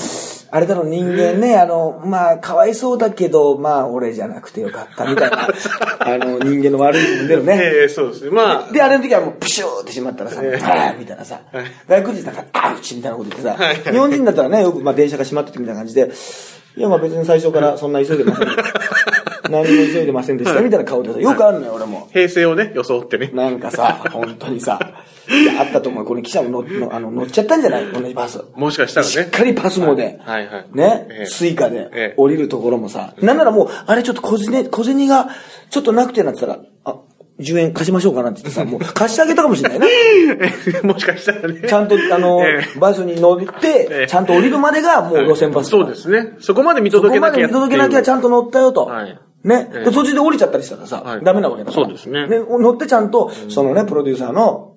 [0.54, 5.48] あれだろ、人間ね、あの、まあ、かわいそうだけど、まあ、俺じゃなくてよかった、みたいな、
[6.00, 7.62] あの、人間の悪い部分だよね。
[7.64, 8.32] ええそうですね。
[8.32, 10.64] まあ、で、あれの時はもう、プシューってしまったらさ、ええ。
[10.64, 11.40] あーみたいなさ。
[11.54, 16.12] はい、外国人だから、アウチみたいなこと言ってさはい、日本人だったらね、よく、まあ、電車が閉まっててみたいな感じで、
[16.76, 18.48] いや、まあ別に最初からそんな急いでません。
[19.50, 22.08] 何も急いでませんでした、みたいな顔でさ、よくあるのよ、俺も。
[22.12, 23.32] 平成をね、装ってね。
[23.34, 24.80] なんかさ、 本当にさ、
[25.30, 26.06] いや、あったと思う。
[26.06, 27.86] これ記者も乗のあの乗っちゃったんじゃない？
[27.94, 28.42] 同じバス。
[28.56, 29.12] もしかしたらね。
[29.12, 30.66] しっかりパスモで、はいはい。
[30.74, 35.30] ね、ええスイカでええ降りるところもさ、なんならもう、あれちょっと小銭、小銭が
[35.70, 36.96] ちょっとなくてなってたら、あ、
[37.40, 39.88] 10円貸しましょうかなって言ってさ、 もう貸してあげたかもしれないな。
[40.84, 41.62] もしかしたらね。
[41.68, 45.70] ちゃんと、あの、ええバスに乗って、ええちゃんと降りるまでがもう路線バス。
[45.70, 46.34] そうですね。
[46.40, 48.86] そこまで見そこまで届けなきゃ見届けなきゃちゃんと乗ったよと。
[48.86, 49.86] はいね、ええ。
[49.86, 51.24] で途中で降りちゃったりしたらさ、はい。
[51.24, 51.86] ダメなわけだから。
[51.86, 52.28] そうですね。
[52.28, 54.76] 乗ってちゃんと、そのね、プロデューサーの、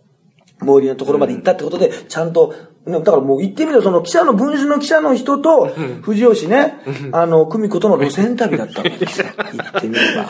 [0.61, 2.55] 最寄りのところまで行ったってことで、ちゃんと、
[2.87, 5.67] ね、だからもう行ってみると、その記者の、文春の記者の人と、
[6.03, 6.79] 藤吉ね、
[7.13, 9.27] あの、久美子との路線旅だったわけですよ。
[9.37, 10.27] 行ってみれば。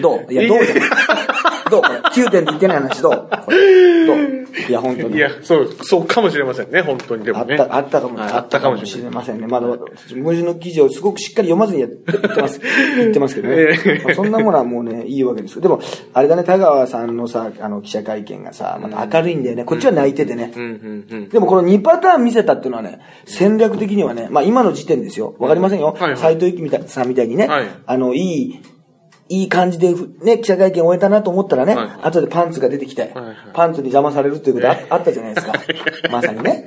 [0.00, 0.32] どう？
[0.32, 0.90] いや、どうじゃない？
[1.70, 1.82] どう？
[1.82, 3.28] これ ?9 点で言ってない話どう？
[3.44, 4.18] こ れどう？
[4.68, 5.16] いや、本当に。
[5.16, 7.24] いや、そう、そうかもしれませんね、本当に。
[7.24, 7.56] でもね。
[7.58, 9.46] あった、あったかも、はいあったかもしれませんね。
[9.46, 9.66] まだ、
[10.14, 12.60] 文字の記事をすごくしっかり読まずにやってます。
[12.98, 13.54] 言ってますけどね。
[13.56, 15.62] ええまあそんなものはもうね、いいわけですよ。
[15.62, 15.80] でも、
[16.12, 19.64] あれだね、田川さんのさ、あの、記者会見がさ、また明るいんだよね。
[19.64, 20.52] こっちは泣いててね。
[21.30, 25.34] でもこの2パターン見せたっていうのはね、戦略的にはね、まあ今の時点ですよ。
[25.38, 25.96] わかりませんよ。
[25.98, 28.60] はいはい斎藤由貴さんみたいにね、はいあの、いい、
[29.34, 33.12] いい感じで、ね、記者会見終えたなと思ったらね、はい後でパンツが出てきて、はい
[33.54, 35.52] パンツに邪魔されるっていうことあ あったじゃないですか。
[36.10, 36.66] まさにね。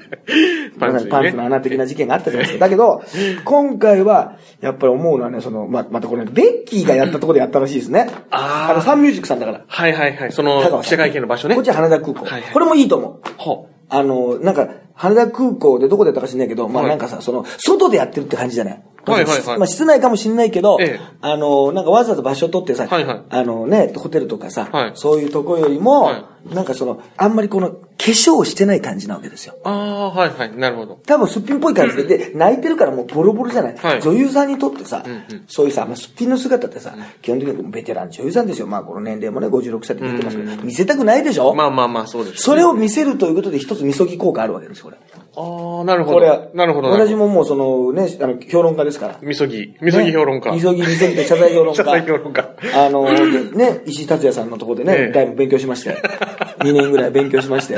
[0.79, 2.65] パンツにねパンツの穴的な事件があったじゃないですか。
[2.65, 3.01] だけど、
[3.43, 8.07] 今回は、やっぱり思うのはね、その、ま、またこれ、ベッキーがやったところでやったらしいですね。
[8.31, 9.61] あーの、サンミュージックさんだから。
[9.67, 10.31] はいはいはい。
[10.31, 11.55] そ田の、記者会見の場所ね。
[11.55, 12.25] こっちは羽田空港。
[12.25, 13.19] はいはいこれもいいと思う。
[13.37, 18.83] ほあの、なんか、羽田空港でどこでやったか知んないけど、まあはいなんかさ、その、外でやってるって感じじゃない？
[19.11, 29.55] はいはいはいまあ室内かもしんないけど、ええあの、なんかわざわざ場所取ってさ、はいはいあのね、ホテルとかさ、はいそういうとこよりも、はなんかその、あんまりこの、化粧をしてない感じなわけですよ。
[29.63, 30.55] ああ、はいはい。
[30.55, 30.99] なるほど。
[31.05, 33.77] 多分すっぴんっぽい感じで、で、泣いてるからもうボロボロじゃない。
[33.77, 38.67] はい女優さんにとってさ、んうんそういうさ、まあ、すっぴんの姿ってさ、基本的にベテラン女優さんですよ。
[38.67, 42.43] まあこの年齢もね、56歳って言ってますけど、見せたくないでしょ、まあまあまあ、そうです。
[42.43, 44.97] それを見せるということで一つみそぎ効果あるわけです、これ。
[45.37, 46.15] ああ、なるほど。
[46.15, 46.89] これは、なるほど。
[46.89, 49.17] 私ももうそのね、あの、評論家ですから。
[49.21, 49.75] みそぎ。
[49.81, 50.51] みそぎ評論家。
[50.51, 51.75] みそぎ、みそぎで謝罪評論家。
[51.83, 52.49] 謝罪評論家。
[52.73, 55.91] あの、でね、石井達也さんのところでね、ええだいぶ勉強しまして、
[56.59, 57.75] 2年ぐらい勉強しまして、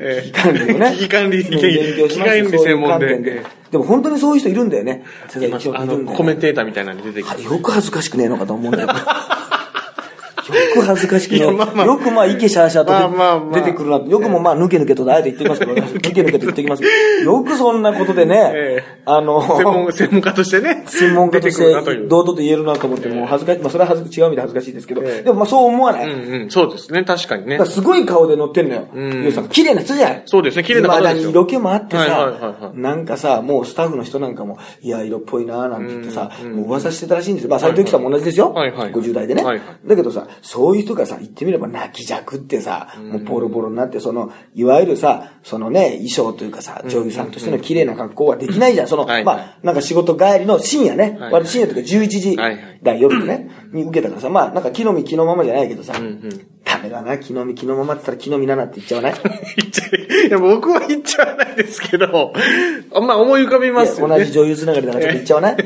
[0.00, 0.92] ええ危機管理をね。
[0.92, 5.04] 危機管理勉強しまして、危機管理専門ででも本当にそういう人いるんだよね。
[5.74, 7.42] あの、コメンテーターみたいなのに出てきて。
[7.42, 8.88] よく恥ずかしくねえのかと思うんだよ。
[10.54, 16.88] よく恥ずかしくねまあまあよくまあ、イケシャーシャーと出てくるなよくもまあ、抜け抜けとあえて言ってきます けど、抜け抜けと言ってきますけ
[17.24, 20.84] ど、よくそんなことでね ええ、あの、専門、専門家としてね。
[20.86, 22.02] 専門家とし出てくるなという。
[22.02, 26.06] て堂々と言えるなと思って、もう恥ずかしい、まあそれは恥ず違う意味で恥ずかしいですけど、ええでもまあそう思わない？
[26.06, 27.04] うんうん、そうですね。
[27.04, 27.60] 確かにね。
[27.64, 28.80] すごい顔で乗ってんのよ。
[28.94, 30.22] んゆうさん、綺麗な人じゃん。
[30.26, 37.50] そうですね綺麗な方ですよ未だに色気もあってさは、いなんかさ、もうスタッフの人なんかも、いや、色っぽいなーなんて言ってさ、もう噂してたらしいんですよ。
[37.50, 38.52] まあ、斎藤由貴さんも同じですよ。
[38.52, 39.62] はいはい50代でねはいは。
[39.86, 48.88] だけどさ、そういう人がさ、言ってみれば泣きじゃくってさ、もうボロボロになって、その、いわゆるさ、そのね、衣装というかさ、女優さんとしての綺麗な格好はできないじゃん。
[48.88, 49.24] その、はい。
[49.24, 51.16] まあ、なんか仕事帰りの深夜ね。
[51.18, 51.32] はい。
[51.32, 52.36] 割と深夜というか11時
[52.82, 56.46] 台夜のね、に受けたからさ、まあ、なんか木の実木のままじゃないけどさ、うんうん。
[56.66, 59.14] ダメだな、木の実木のままって言ったら木の実ななって言っちゃわない？
[59.56, 62.32] 言っちゃい、いや、僕は言っちゃわないですけど、
[62.92, 64.18] あまあ思い浮かびますよね。
[64.18, 65.56] 同じ女優つながりだからちょっと言っちゃわない？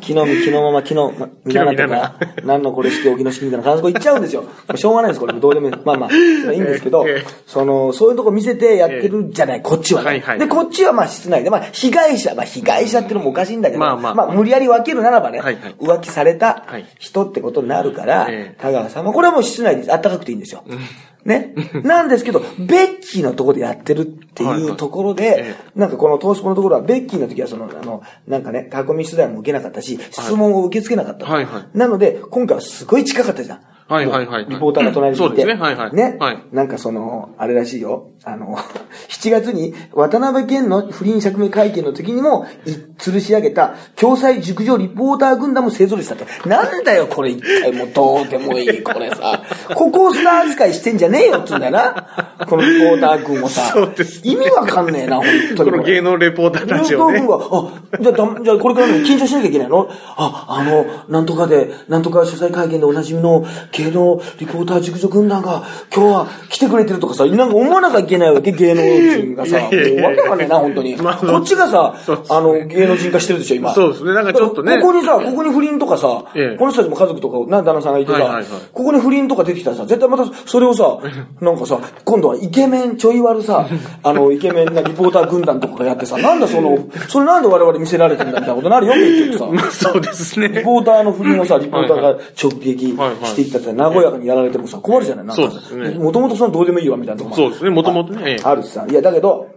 [0.00, 1.12] 木の実木のまま木の
[1.46, 4.42] 実ななとか、何のこれ式沖の式みたいな感じで言っちゃうんですよ。
[4.42, 5.32] もうしょうがないです、これ。
[5.32, 5.74] どうでもいい。
[5.84, 10.06] まあまあ、いいんですけどええ、その、そういうとこ見せてやってるじゃない、こっちはね。
[10.08, 20.64] はいはいで、こっちはまあ室内で、まあ被害者、まあ被害者っていうのもおかしいんだけど、まあまあまあ無理やり分けるならばねはいはい、浮気されたはい人ってことになるからええ、田川さんも、これはもう室内であったかくていいんですよ。
[21.24, 21.54] ね。
[21.84, 31.26] なんですけど、ベッキーのところでやってるってはいはいいうところえで、なんかこの投資のところは、ベッキーの時はその、あの、なんかね、囲み取材も受けなかったし、質問を受け付けなかった。
[31.26, 33.60] はいはいなので、今回はすごい近かったじゃん。
[33.90, 35.26] はいはいはいはいリポーターが隣にいて。
[35.26, 36.16] そうですねはいはいね。
[36.20, 38.10] はいなんかその、あれらしいよ。
[38.22, 38.54] あの、
[39.08, 46.26] 7月に渡辺謙の不倫釈明会見の時にも、い吊るし上げた、共済熟女リポーター軍団も勢ぞろいしたって。
[46.46, 49.42] なんだよ、これ一回もうどうでもいい、これさ。
[49.74, 52.36] ここをスター扱いしてんじゃねえよっつうんだよな。
[52.46, 53.70] このリポーター軍もさ。
[53.72, 57.26] そうです意味わかんねえな、本当にこの芸能レポーターたちをねリ。
[57.26, 59.88] ポーター軍が、あ、じゃあだ、じゃあこれからね緊張しなきゃいけないの？
[60.16, 68.82] あ、あの、なんとかで、なんとか取材会見でおなじみの芸能リポーター熟女軍団が今日は来てくれてるとかさ、なんか思わなきゃいけないわけ、芸能
[69.22, 69.58] 人がさ。
[69.60, 70.96] もうわけわかんねえな、本当に。
[70.96, 71.94] まあこっちがさ、
[72.28, 73.72] あの、芸能人化してるでしょ、今。
[73.74, 74.12] そうですね。
[74.14, 76.56] なんかちょっとねここにさ、ここに不倫とかさ、ええ。
[76.56, 78.44] この人たちも家族とか、な、旦那さんがいてさ、はいはいはい。
[78.72, 80.98] ここに不倫とか出てきたらさ、絶対またそれをさ、
[81.40, 83.66] なんかさ、今度はイケメンちょい悪さ、
[84.02, 89.46] あの、イケメンなリポーター軍団とかがやってさ、なんだその、それなんで我々見せられてんだみたいなことになるよ、結局さ。
[89.52, 90.62] まあそうですリね。
[90.62, 95.42] ポーターの不倫をさ、リポーターが直撃していったって、和やかにやられてもさ、困るじゃないなんか。
[95.42, 95.90] そうですね。
[95.98, 98.32] もともとそのどうでもいいわ、みたいなとこもそうですね、もともとね。
[98.32, 98.86] ええあるしさ。
[98.88, 99.48] いや、だけど、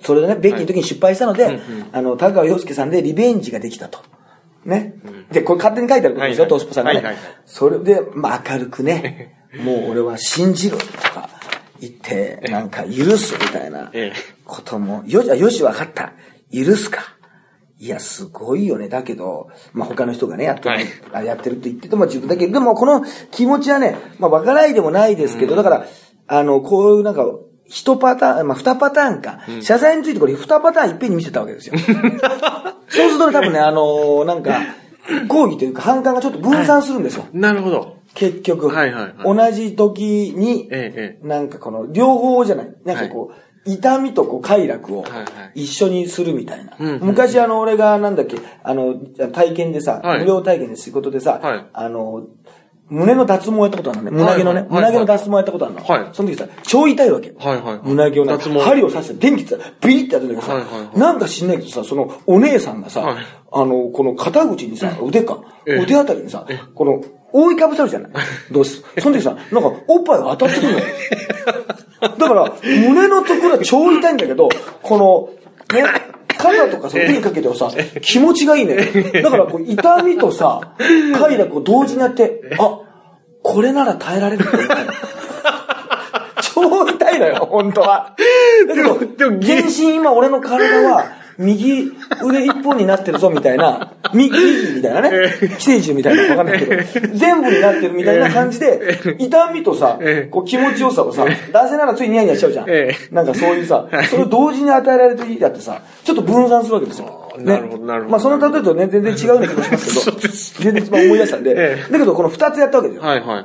[0.00, 1.60] そそれでね、ベッキーの時に失敗したので、
[1.92, 4.00] あの、田川陽介さんでリベンジができたと。
[4.64, 4.94] ね。
[5.30, 6.96] で、これ勝手に書いてあることですよ、はいはいトースポさんがね。
[6.96, 11.28] はいはいはいそれで、まあ明るくね、もう俺は信じるとか
[11.80, 16.12] 言って、なんか許すみたいなええことも、よし、あよし、わかった。
[16.52, 17.16] 許すか。
[17.78, 18.88] いや、すごいよね。
[18.88, 22.46] だけど、まあ、他の人がね、やってる、はいあやってるって言ってても自分だけ。
[22.46, 25.86] でも、この気持ちはね、まあ、わからないでもないですけど、だから、
[26.32, 27.26] あの、こういうなんか、
[27.66, 29.40] 一パターン、まあ、二パターンか。
[29.62, 31.74] 謝罪についてこれ二パターンいっぺんに見せたわけですよ。
[32.88, 34.60] そうするとね、多分ね、あのーなんか、
[35.28, 37.24] 抗議というか反感がちょっと分散するんですよ。
[37.32, 37.96] なるほど。
[38.14, 42.74] 結局、はいはいはい同じ時に、えええなんかこの、両方じゃない。
[42.84, 46.76] なんかこう、痛みとこう快楽をはいはい一緒にするみたいな。
[46.78, 48.94] うんうん昔あの、俺がなんだっけ、あの、
[49.32, 52.24] 体験でさ、はい無料体験で仕事でさ、はいあの、
[52.90, 54.16] 胸の脱毛やったことあるのね。
[54.22, 55.84] 胸毛のね、胸毛の脱毛やったことあるの。
[55.84, 56.08] はい。
[56.12, 57.32] その時さ、超痛いわけ。
[57.38, 57.80] はいはいはい。
[57.84, 58.60] 胸毛をなんか脱毛。
[58.60, 60.60] 針を刺して電気ってさ、ビリってやるんだけどさ、
[60.98, 63.24] なんか知んないけどさ、そのお姉さんがさ、はい。
[63.52, 65.76] あの、この肩口にさ、腕か、ええ。
[65.82, 68.12] 腕あたりにさ、この、覆いかぶさるじゃない？
[68.52, 68.82] どうす？
[68.98, 70.84] その時さ、なんか、おっぱいが当たってくるのよ。
[72.18, 74.48] だから、胸のところは超痛いんだけど、
[74.82, 74.98] こ
[75.72, 75.84] の、ね、
[76.42, 78.76] 肩とかさ、手にかけてはさ、気持ちがいいね。
[79.22, 80.74] だから、こう、痛みとさ、
[81.18, 82.80] 快楽を同時にやって、あ、
[83.42, 84.92] これなら耐えられるって思ったの。
[86.54, 88.16] 超痛いのよ、本当は。
[88.68, 91.04] だけど、でも全身今俺の体は、
[91.38, 102.66] 右腕一本になってるぞみたいな、右、右みたいなね、寄生虫みたいなのわかんないけど、全部になってるみたいな感じで、痛みとさええ、こう気持ちよさをさ、男性ならついニヤニヤしちゃうじゃん。
[102.68, 102.94] え。
[103.10, 107.20] なんかそういうさ、それを同時に与えられる時だってさ、ちょっと分散するわけですよ。
[107.38, 108.12] なるほどなるほど。
[108.12, 110.18] まあその例えとね、全然違うような気もしますけど、
[110.64, 111.92] 全然一番思い出したんで、ええ。
[111.92, 113.02] だけどこの二つやったわけですよ。
[113.02, 113.44] はいはいはい。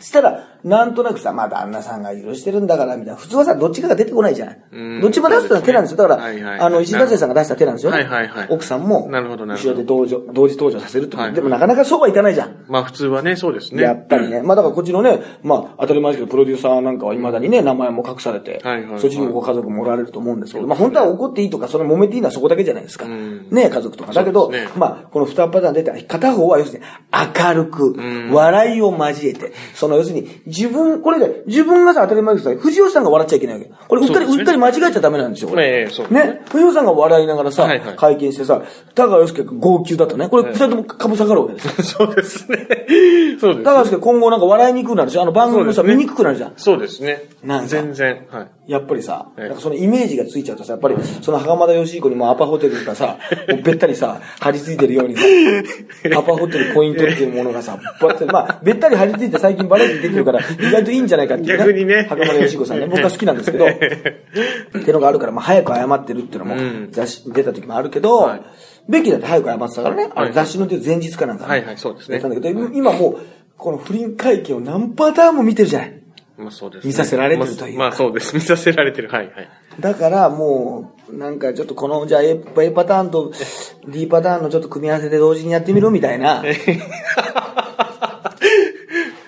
[0.00, 3.20] したら、なんとなくさ、まあ旦那さんが許してるんだから、みたいな。
[3.20, 5.00] 普通はさ、どっちかが出てこないじゃないうん。
[5.00, 5.96] どっちも出すのは手なんですよ。
[5.96, 7.92] だから、はいはいあの、石田達也さんが出した手なんですよ。
[7.92, 12.64] はいはいはい奥さんも、なるほどなるほど後ろで同時同時登場させるってこと、はいはいでもなかなかそうはいかないじゃん。
[12.68, 13.82] まあ普通はね、そうですね。
[13.82, 14.42] やっぱりね。
[14.42, 23.06] まあだからこっちのね、まあ当たり前ですけど、プロデューサーなんかは未だにね、名前も隠されて、はいはいはいそっちにご家族もおられると思うんですけど、まあ本当は怒っていいとか、その揉めていいのはそこだけじゃないですか。
[23.06, 24.12] んね家族とか。
[24.12, 33.70] だけど、ねまあこの二パターン出て、片方は要するに明るく、ん笑いを交えて、その要するに自分、これで、自分がさ当たり前です藤吉さんが笑っちゃいけないわけ。
[33.88, 35.80] これうっかり、そうねうっかり間違えちゃダメなんですよ、これ。
[35.80, 36.42] ええそうですね。
[36.50, 38.62] 藤吉さんが笑いながらさ、はいはい会見してさ、
[38.94, 41.82] 高川洋介が号泣だとね、これ二人とも株下がるわけですよ。
[42.06, 42.58] そうですね。
[43.40, 46.52] そうです高川洋介今後なんか笑いにくくなるでしょあの番組もさ、見にくくなるじゃん。
[46.56, 47.24] そうですね。
[47.42, 48.26] なんか全然。
[48.30, 48.48] はい。
[48.66, 49.48] やっぱりさ、ええ。
[49.48, 55.22] なんかそのイメージがついちゃうとさ、やっぱりその袴田義彦にもアパホテルがさ、もうべったりさ、張り付いてるようにさ、
[56.18, 62.06] アパホテルポイントっていうものがさ、ばってまあ、べったり張り付いて最近バラエティ出てるから、意外といいんじゃないかっていう、逆にね。
[62.08, 68.42] 袴田義彦さんね、 僕は好きなんですけど、ってのがあるから、まあ、早く謝ってるっていうのもうん、雑誌出た時もあるけど、はい。
[68.88, 70.28] ベッキーだって早く謝ってたからね、あはい。
[70.30, 71.50] の雑誌の前日かなんかね。
[71.50, 72.18] はいはいそうですね。
[72.18, 73.18] たんだけど、今もう、
[73.56, 76.02] この不倫会見を何パターンも見てるじゃない。
[76.38, 76.88] まあそうですね。
[76.88, 78.34] 見させられてるというかまあまあそうです。
[78.34, 79.08] 見させられてる。
[79.08, 79.48] はいはい。
[79.80, 83.32] だからもう、なんかちょっとこの、じゃあ A, A パターンと
[83.88, 86.44] D パターンのちょっと組み合わせで同時にやってみるみたいな。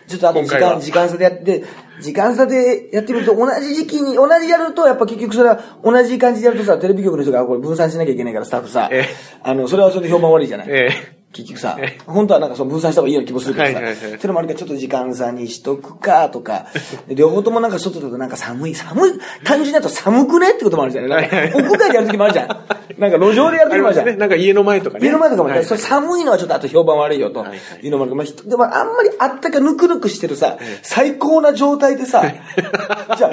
[0.09, 1.65] ちょっとあと時間、時間差でやって、
[2.01, 9.07] 時間差でやってみると同じ時期に、同じやるとやっぱ結局それは同じ感じでやるとさ、テレビ局の人がこれ分散しなきゃいけないからスタッフさええ、
[9.43, 10.67] あの、それはそれで評判悪いじゃない。
[10.71, 14.15] え結局さ、本当はなんかその分散した方がいいような気もするけどさ、はいはいはい。
[14.15, 16.67] ってのもあるからちょっと時間差にしとくかとか、
[17.09, 19.13] 両方ともなんか外だとなんか寒い、寒い、
[19.45, 21.31] 単純だと寒くねってこともあるじゃない。
[21.31, 22.49] なんか屋外でやる時もあるじゃん。
[22.99, 24.19] なんか路上でやる時もあるじゃん。
[24.19, 25.07] なんか家の前とかね。
[25.07, 27.41] 家の前とかも、はいそれ寒いのはちょっとあと評判悪いよと。
[27.41, 32.23] はいうのもあるけど、まあでもあんまりあったかぬくぬくしてるさ、最高な状態でさ、
[33.17, 33.31] じゃあ、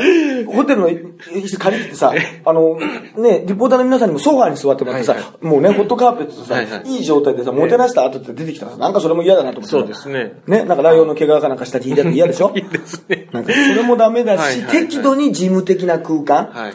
[0.48, 2.14] ホテルの椅子借りててさ、
[2.46, 2.78] あの、
[3.18, 6.90] ね、リポーターの皆さんにもソファーに座ってもらってさ、はいはもうね、ホットカーペットとさ、はいはい。
[6.98, 9.80] いい状態でさ、もてなした後って出てきたらさ、なんかそれも嫌だなと思ってさ。
[9.80, 10.42] そうですね。
[10.48, 12.52] ね、なんかライオンの毛皮かなんか下に引いてあって嫌でしょ？
[12.56, 13.28] いいですね。
[13.32, 16.74] なんかそれもダメだし、はいはいはい適度に事務的な空間、はいはい。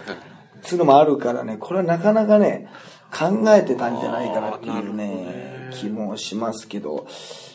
[0.63, 2.69] つうのもあるからね、これはなかなかね、
[3.13, 7.07] 考えてたんじゃないかなっていうね、気もしますけど、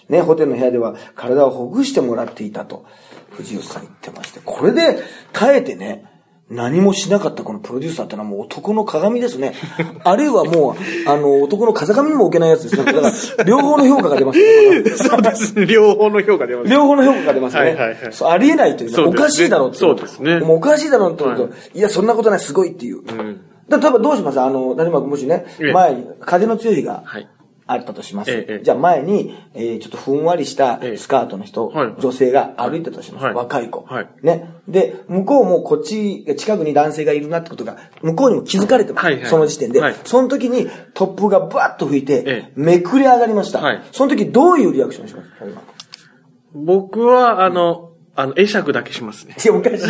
[0.09, 2.85] ね、ホテルの部屋では体をほぐしてもらっていたと、
[3.31, 4.99] 藤吉さん言ってまして、これで
[5.33, 6.05] 耐えてね、
[6.49, 9.53] 何もしなかったこのプロデューサーってのはもう男の鏡ですね。
[10.03, 12.85] あるいはもう、あの、男の風上にも置けないやつですね。
[12.93, 14.45] だから、両方の評価が出ますね。
[14.95, 15.65] そうですね。
[15.65, 16.69] 両方の評価出ます。
[16.69, 17.59] 両方の評価が出ますね。
[17.61, 23.01] はいはいはいありえないというねそうですねおかしいだろうっていそうですねもうおかしいだろうってこと、、はいや、そんなことない、すごいっていう。
[23.01, 24.39] んだ例えばどうします？
[24.39, 27.27] あの、谷間君もしねええ、前に風の強い日がはい
[27.67, 28.31] あったとします。
[28.31, 33.25] ええええじゃあ前に、えーちょっとふんわりしたええスカートの人、はい女性が歩いてたとします。
[33.25, 34.53] はい若い子、はいね。
[34.67, 39.05] で、向こうもこっち、近くに男性がいるなってことが、向こうにも気づかれてます。
[39.05, 43.61] はいはいその時点で、はいその時に突風がバーッと吹いて、ええめくれ上がりました。
[43.61, 45.29] はいその時どういうリアクションします？
[45.39, 49.35] 谷間君僕は、あの、あの、会釈だけしますね。
[49.43, 49.85] いや、おかしい。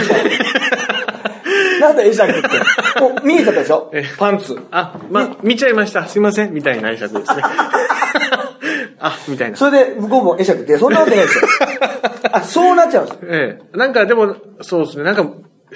[1.79, 2.47] なんだ会釈って。
[2.99, 3.89] もう見えちゃったでしょ？
[3.93, 4.57] えパンツ。
[4.71, 6.07] あ、ま、見ちゃいました。
[6.07, 6.53] すいません。
[6.53, 7.43] みたいな会釈ですね。
[8.99, 9.57] あ、みたいな。
[9.57, 11.47] それで向こうも会釈って、そんなわけないですよ。
[12.31, 13.19] あ、そうなっちゃうんですよ。
[13.29, 13.77] ええ。
[13.77, 15.03] なんかでも、そうですね。
[15.03, 15.25] なんか、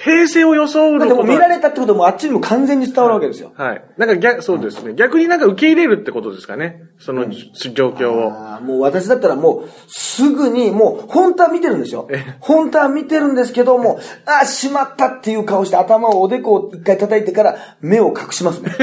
[0.02, 3.52] 平成を装うのことは見られたってこともあっちにも完全に伝わるわけですよ。
[3.54, 3.84] はい。
[3.98, 4.94] なんか逆、そうですね。
[4.94, 6.84] 逆になんか受け入れるってことですかね。
[6.98, 8.32] その状況を。
[8.32, 12.08] あーもう私だったらもう、すぐに、もう、本当は見てるんですよ。
[12.40, 18.72] 本当は見てるんですけども、 あ、しまったっていう顔して頭をおでこを一回叩いてから目を隠しますね。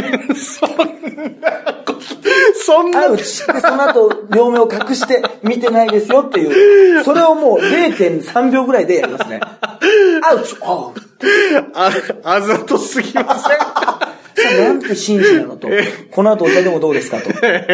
[2.54, 3.48] そんアウチ。
[3.48, 7.04] で、その後、両目を隠して見てないですよっていう。
[7.04, 9.40] それをもう0.3秒ぐらいでやりますね。
[10.22, 10.92] アウチあ
[11.74, 11.92] あ、
[12.24, 13.58] あざとすぎません。
[14.38, 15.68] さあなんて紳士なのと。
[16.12, 17.30] この後お茶でもどうですかと。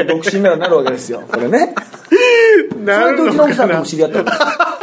[0.07, 1.23] 独身ならなるわけですよ。
[1.29, 1.75] これね。
[2.71, 4.82] そなれでうちの奥さんとも知り合ったわけです。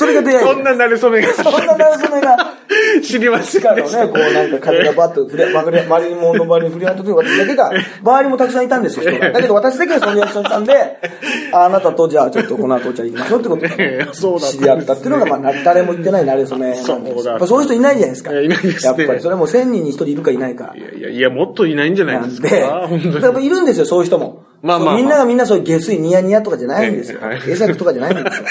[0.00, 0.44] それが出会いで。
[0.54, 2.56] そんな慣れ初めがそんななるそめが、
[3.04, 7.70] 知りませんでしね、こうなんか風がバッと振り、周り周りの周りに振り合った時に私だけが、
[8.02, 9.30] 周りもたくさんいたんですよ、 人が。
[9.30, 10.72] だけど私だけがそのリアクションしたんで、
[11.52, 13.68] ああなたとじゃあちょっとこの後お茶行きましょうってことで、
[14.40, 18.32] 知り合ったっていうのが、まあな、誰も言ってない慣れ初めなんですそうだやっぱそういう人いないじゃないですか。
[18.32, 20.72] いないですねやっぱりそれはもう1000人に1人いるかいないか。
[20.74, 22.48] いやいや、もっといないんじゃないですか。
[23.20, 24.49] なんで、いるんですよ、そういう人も。
[24.62, 27.40] まあまあまあみんながみんなそういう下水ニヤニヤとかじゃないんですよええはい。
[27.40, 28.46] 会釈とかじゃないんですよ。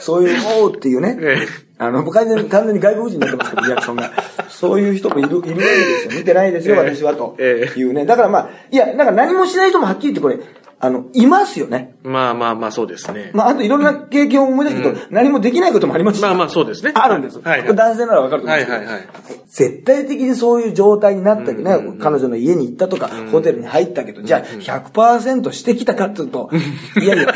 [0.00, 1.46] そういう、おーっていうねええ。
[1.78, 4.12] あの、完全に、完全に外国人になってますけど、リアクションが。
[4.48, 6.18] そういう人もいる、いるわけですよ。
[6.18, 8.06] 見てないですよ、ええ私は、とええいうね。
[8.06, 10.38] だからまあ、いや、なんか何もしない人もはっきり言ってこれ、
[10.84, 11.94] あの、いますよね。
[12.02, 13.30] まあまあまあ、そうですね。
[13.34, 16.90] まあ、あといろんな経験を思い出すけど、何もできないこともありますしまあまあ、そうですね。
[16.96, 17.40] あるんです。
[17.40, 18.78] はいこれ男性ならわかると思うんですけど。
[18.78, 19.08] はいはいはい。
[19.46, 26.50] 絶対的にそういう状態になったけどね、彼女の家に行ったとか、ホテルに入ったけど、じゃあ100%してきたかっていうと、
[27.00, 27.32] いやいや、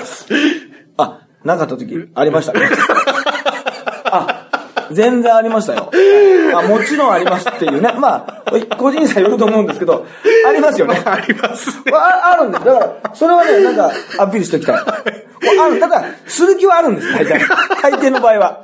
[0.97, 2.69] あ、なかった時ありましたね。
[4.91, 5.91] あ、全然ありましたよ。
[6.55, 7.93] あもちろんありますっていうね。
[7.99, 10.07] まあ、個人差よると思うんですけど、
[10.47, 11.01] ありますよね。
[11.05, 11.93] ありますね。
[11.93, 12.65] ああるんです。
[12.65, 14.77] だから、それはね、なんか、アピールしておきたい。
[14.77, 17.41] ある、ただ、する気はあるんです、大体。
[17.83, 18.61] 大抵の場合は。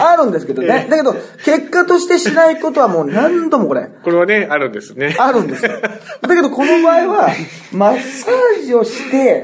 [0.00, 0.86] あるんですけどね。
[0.88, 5.16] だけど、結果としてしないことはもう何度もこれ、これはね、あるんですね。
[5.18, 5.80] あるんですよ。
[5.80, 7.30] だけど、この場合は、
[7.72, 9.42] マッサージをして、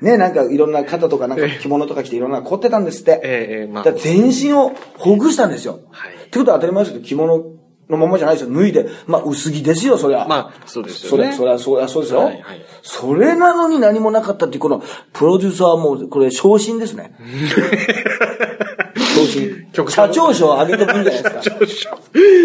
[0.00, 3.20] ね、なんかいろんな肩とかなんか着物とか着ていろんな凝ってたんですって。
[3.22, 5.80] ええええまあ全身をほぐしたんですよ。
[5.90, 7.44] はいってことは当たり前ですけど、着物
[7.90, 8.54] のままじゃないですよ。
[8.54, 10.26] 脱いで、まあ薄着ですよ、そりゃ。
[10.28, 11.32] まあ、そうですよね。
[11.32, 12.20] それは、それはそうですよ。
[12.20, 17.14] はいはいそれなのに何もなかったっていう、この、プロデューサーはもう、これ、昇進ですね。
[19.14, 19.68] 昇進。
[19.72, 21.28] 局社長賞をあげてもいいんじゃないで
[21.68, 21.98] すか。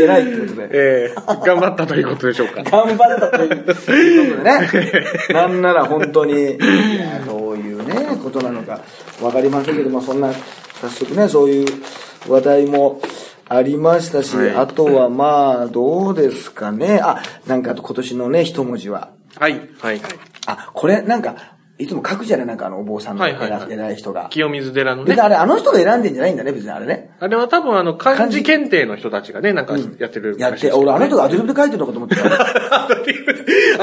[0.04, 0.70] 偉いってことで。
[0.72, 2.64] ええ頑張ったということでしょうか。
[2.70, 5.04] 頑張ったということでね。
[5.34, 8.82] なんなら本当に、いやどういうね、ことなのか
[9.22, 10.32] わかりませんけども、そんな、
[10.82, 11.66] 早速ね、そういう
[12.28, 13.02] 話題も
[13.48, 17.00] ありましたし、はいあとはまあ、どうですかね。
[17.02, 19.12] あ、なんかあと今年のね、一文字は。
[19.38, 19.54] はい。
[19.80, 20.12] はいはい。
[20.48, 24.30] あ、これ、なんか、いつも書くじゃないなんかあの、お坊さんの偉,、はいはいはい偉い人が。
[24.30, 25.22] 清水寺のね別に。
[25.24, 27.10] あれ、あの人が選んでんじゃないんだね、別にあれね。
[27.20, 32.22] あれは多分あの、漢字検定の人たちがね、なんかやってるやって、俺あの人がアドリブで書いてるのかと思ってた。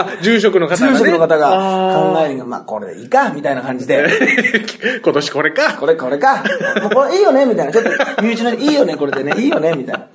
[0.01, 0.93] あ、 住職の方がね。
[0.95, 4.07] 住職の方が考あえるが、まあこれでいいか、みたいな感じで。
[4.07, 5.75] ー 今年これか。
[5.79, 6.45] これ、これか。
[6.81, 7.73] もうこれいいよねみたいな。
[7.73, 7.91] ちょっと、
[8.23, 9.35] 身内の、いいよねこれでね。
[9.37, 10.07] いいよねみたいな。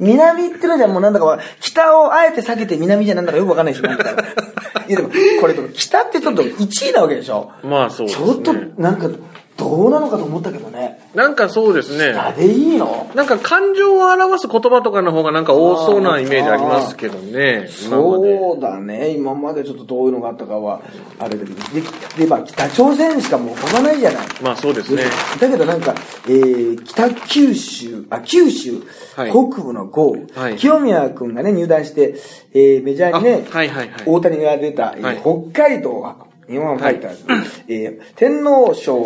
[0.00, 4.24] 南ってのじゃもうなんだかわ、北をあえて避けて南じゃなんだかよくわかんないし、なんだか。
[4.90, 7.52] いやでも、これでも北ってちょっと1位なわけでしょ。
[7.62, 8.26] まあそうですね。
[8.26, 9.08] ちょっと、なんか、
[9.60, 10.98] どうなのかと思ったけどね。
[11.14, 12.18] なんかそうですね。
[12.18, 13.10] あでいいの？
[13.14, 17.68] なんか感情を表す言葉とかの方がなんか多そうなイメージありますけどね。
[17.68, 19.10] そうだね。
[19.10, 20.80] 今までちょっとどういうのがあったかは、
[21.18, 21.54] あれだけど。
[21.74, 21.82] で、
[22.24, 24.26] でまあ、北朝鮮しかもう飛ばないじゃない。
[24.42, 25.04] まあそうですね。
[25.38, 25.94] だけどなんか、
[26.26, 28.80] えー、北九州、あ、九州、
[29.16, 32.14] はい北部の豪雨、はい清宮君がね、入団して、
[32.54, 35.20] えー、メジャーにね、あはいはいはい大谷が出た、えーはい
[35.52, 36.16] 北海道
[36.48, 37.24] 日本ファイターズ、
[37.68, 39.02] えー、天皇賞、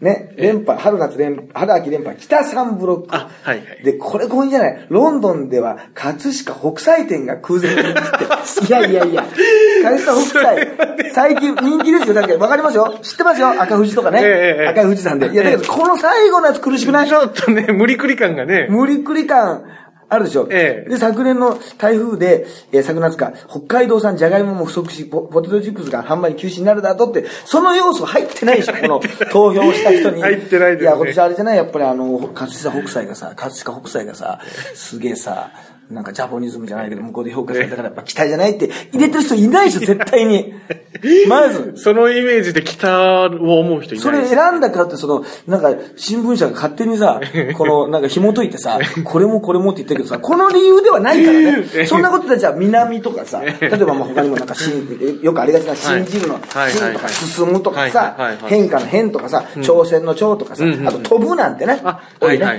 [0.00, 3.16] ね、連覇、春夏連、春秋連覇、北三ブロック。
[3.16, 4.86] あはいはいで、これこれじゃない？
[4.90, 8.64] ロンドンでは、葛飾北斎店が空前に人気って。
[8.68, 9.24] いやいやいや、
[9.82, 10.68] 葛飾北斎、
[11.12, 12.14] 最近人気ですよ。
[12.14, 12.94] だってわかりますよ。
[13.02, 13.48] 知ってますよ。
[13.60, 14.20] 赤富士とかね。
[14.22, 14.26] ええ
[14.60, 15.30] ええ赤い富士山で。
[15.30, 17.08] いや、だけど、この最後のやつ苦しくない？
[17.08, 18.68] ちょっとね、無理くり感がね。
[18.70, 19.64] 無理くり感
[20.10, 20.48] あるでしょ？
[20.50, 20.90] ええ。
[20.90, 29.00] で、昨年の台風で、えー昨夏か、北海道産じゃがいもも不足し、ポポテトチップスが販売休止になるだとって、その要素入ってないでしょ、この
[29.30, 30.22] 投票した人に。
[30.22, 30.82] 入ってないですね。
[30.82, 31.56] いや、今年あれじゃない？
[31.58, 34.40] やっぱりあの、葛飾北斎がさ、葛飾北斎がさ、
[34.74, 35.50] すげえさ、
[35.90, 40.52] なんかジャポニズムじゃないけど、向こうで評価されたからやっぱ期待じゃないって入れてる人いないでしょ、 絶対に。
[41.28, 41.72] まず。
[41.76, 44.28] そのイメージで北を思う人いそれない。
[44.28, 44.34] です。
[44.34, 47.20] 選んだからって、その、なんか、新聞社が勝手にさ、
[47.56, 51.38] この、なんか紐解いてさ、これもこれもって言ってるけどさ、この理由ではないから。
[51.40, 51.86] ね。
[51.86, 58.16] そんなことでじゃあ、南とかさ、例えばまあ他にもなんか、新、よくありがちな信じるの、はい新とか進むとかはいさ
[58.46, 62.58] 変化の変とかさ、挑戦の挑とかさ、あと飛ぶなんてねはいはいはい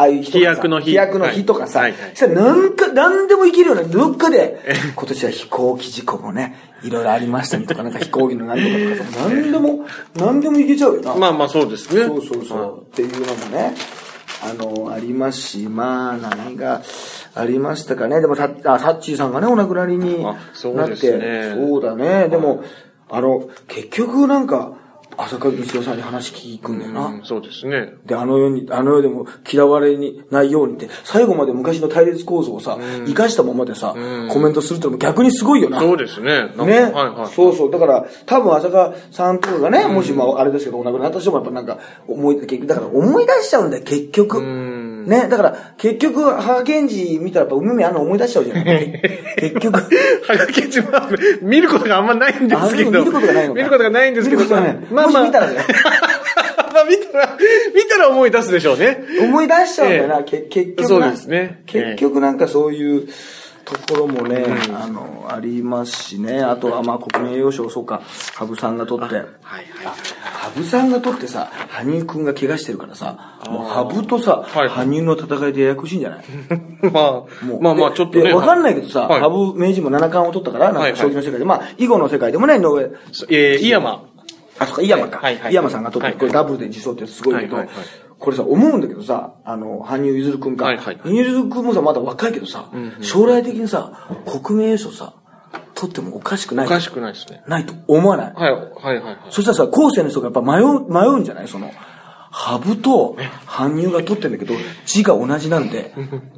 [0.00, 3.84] ああいう飛躍の日飛躍の日とかさ、はいはいそしたらなんか、なんでもいけるよね。
[3.84, 4.58] どっかで、
[4.96, 9.84] 今年は飛行機事故もね、いろいろありましたねとか、 なんか飛行機のなんとかとかさ、なんでも、
[10.16, 11.14] なんでもいけちゃうよな。
[11.14, 12.04] まあまあそうですね。
[12.06, 12.82] そうそうそう。
[12.82, 13.74] っていうのもね、
[14.42, 16.80] あの、ありますし、まあ、何が
[17.34, 18.22] ありましたかね。
[18.22, 22.28] でもさ、あ、サッチーさんがね、お亡くなりになって、ですねそうだね。
[22.28, 22.64] でも、
[23.10, 24.72] あの、結局なんか、
[25.22, 27.06] 浅香光代さんに話聞くんだよな。
[27.06, 27.92] うんそうですね。
[28.06, 33.94] で、あの世に、あの世でも嫌われにないようにって、最後まで昔の対立構造をさ、生かしたままでさ、
[34.30, 35.80] コメントするってのも逆にすごいよな。
[35.80, 36.48] そうですね。
[36.56, 37.34] ね、はいはい。
[37.34, 37.70] そうそう。
[37.70, 44.40] だから、多分浅香さんとかがね、もしまああれですけど、お亡くなった人もやっぱなんか、思い、だから思い出しちゃうんだよ、結局。
[45.06, 48.64] ね、だから、結局、母源氏見たらやっぱ海目あんの思い出しちゃうじゃん。
[49.36, 49.78] 結局。
[49.78, 53.00] はがき自慢、見ることがあんまないんですけど。
[53.00, 54.44] あ見ることがないのか見ることがないんですけど。
[54.90, 55.24] まあまあ。
[55.24, 55.56] 見たらね
[56.72, 57.36] まあ見たら、
[57.74, 59.04] 見たら思い出すでしょうね。
[59.20, 63.08] 思い出しちゃうんだよな、えけ結局そうなですね結局なんかそういう
[63.70, 64.44] ところもね、
[64.74, 66.40] あの、ありますしね。
[66.40, 68.02] あとはまあ国民栄誉賞、そうか、
[68.34, 69.14] 羽生さんが取って。
[69.14, 69.34] はいはい。
[70.54, 74.68] 羽生さんが取ってさ、羽生くんが怪我してるからさ、もう羽生とさ、はい。
[74.68, 76.24] 羽生の戦いでややこしいんじゃない？
[76.92, 77.12] まあ
[77.44, 78.24] もう、まあまあ、でちょっとね。
[78.24, 79.20] でわかんないけどさ、はい。
[79.20, 82.82] 羽生名人も七冠を取ったから、なんか将棋の世界で、まあ、囲碁の世界でもね、井上、
[83.28, 84.02] えー、井山。
[84.58, 85.18] あ、そっか、井山か。
[85.22, 85.52] はいはい。
[85.52, 86.18] 井山さんが取って、はい。
[86.20, 87.86] これダブルで受賞ってすごいけどはいはいはい、
[88.20, 90.66] これさ、思うんだけどさ、あの、羽生結弦くんか。
[90.66, 94.08] はいはい羽生結弦くんもさ、まだ若いけどさ、将来的にさ、
[94.44, 95.14] 国名栄誉賞さ、
[95.74, 96.66] 取ってもおかしくない？
[96.66, 97.42] おかしくないですね。
[97.48, 98.32] ないと思わない？
[98.34, 99.18] はい、はい、はいはい。
[99.30, 101.48] そしたらさ、後世の人がやっぱ迷う、迷うんじゃない？
[101.48, 101.70] その、
[102.42, 104.54] 羽生と羽生が取ってんだけど、
[104.86, 105.92] 字が同じなんで、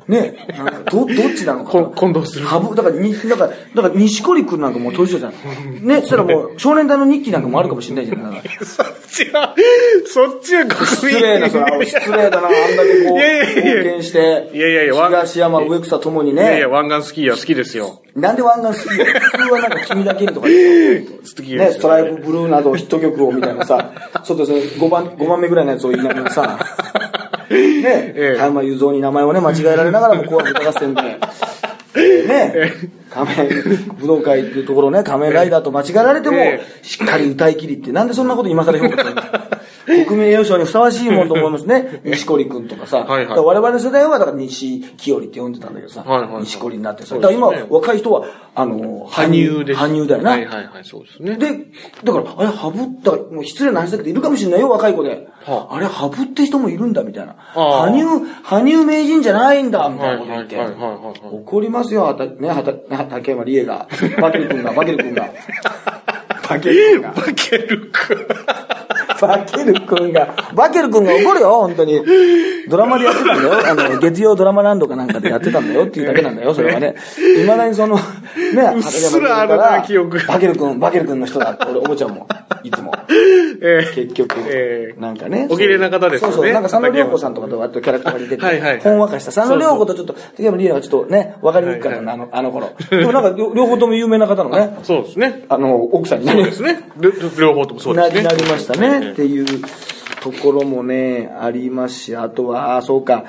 [0.09, 1.85] ね、なんかど、どっちなのかな。
[1.87, 2.47] こ混同する。
[2.47, 5.87] 羽生、だから、に、だから、だから、西堀くんなんかもう年上じゃん。
[5.87, 8.23] ね、そしたらもう、少年隊の日記なんかもあるかもしれないじゃん。
[8.23, 9.55] なんかそっちは、
[10.07, 11.61] そっちは失礼な、失
[12.11, 13.19] 礼だな、あんだけこう、
[13.57, 16.43] 貢献して、いやいやいやわ東山、植草ともにね。
[16.43, 18.03] いやいや、、湾岸スキーは好きですよ。
[18.15, 19.07] なんで湾岸好きよ。
[19.07, 23.91] 普通はなんか君だけにとかでしょね、ストライプブルーなどヒット曲をみたいなさ、
[24.23, 26.59] ちょっとその5番、5番目ぐらいのやつを言いながらさ、
[27.49, 27.59] ね、
[28.17, 28.37] ええ。
[28.39, 31.03] 加山雄三に名前をね、間違えられながらも紅白歌合戦で、
[32.27, 32.73] ね、
[33.11, 33.49] 仮面、
[34.01, 39.23] 武道会っていうところね、仮面ライダーと間違えられてもえ、しっかり歌い切りって、なんでそんなこと今更評価するの？
[39.87, 42.01] 国民栄誉賞にふさわしいもんと思いますね。
[42.05, 42.99] 西堀くんとかさ。
[42.99, 47.17] はいはい我々の世代は、だから西清里って呼んでたんだけどさ、はいはいはい西堀になってさ。
[47.17, 48.25] だから今、若い人は、
[48.55, 49.81] あの、羽生です。
[49.81, 50.31] 羽生だよな。
[50.31, 51.37] はいはいはい、そうですね。
[51.37, 51.67] で、
[52.05, 55.27] だから、あれ、ハブった、もう失礼な話だけど、いるかもしれないよ、若い子で。
[55.45, 57.35] はあれ、ハブって人もいるんだ、みたいな。
[57.39, 60.57] 羽生、羽生名人じゃないんだ、みたいなこと言って。
[61.33, 62.73] 怒りますよ、はた、ね、はた、
[63.05, 63.89] 竹山理恵が。
[64.21, 65.23] バケル君が、バケル君が。
[65.23, 65.29] バ
[66.51, 67.13] バケル君が。
[67.13, 68.27] バケル君。
[69.23, 72.01] バケル君が、バケル君が怒るよ、本当に。
[72.69, 73.53] ドラマでやってたんだよ。
[73.71, 76.97] あの、月曜ドラマランドかなんかでやってたんだよっていうだけなんだよ、それはね。
[77.41, 78.03] いまだにその、ね、
[78.75, 82.27] うっすらあるな記憶バケル君、バケル君の人だって俺思っちゃうもん。
[82.65, 82.93] いつも。
[83.63, 85.47] ええ結局、ええなんかね。
[85.51, 89.33] お綺麗な方ですよねそうそう、なんか佐野涼子さんとかと割とキャラクターが似てて、はいはいはいほんわかした。
[89.33, 92.71] 佐野涼子とちょっと、竹山リーダーがちょっとね、わかりにくかったんだ、あの、あの頃。
[92.91, 95.45] でもなんか両両方とも有名な方のね、そうですね。
[95.49, 96.81] あの、奥さんになりそうですね。
[96.99, 98.23] 両両方ともそうですね。
[98.23, 99.47] ななりましたね、っていう
[100.21, 103.25] ところもね、ありますし、あとは、あそうか、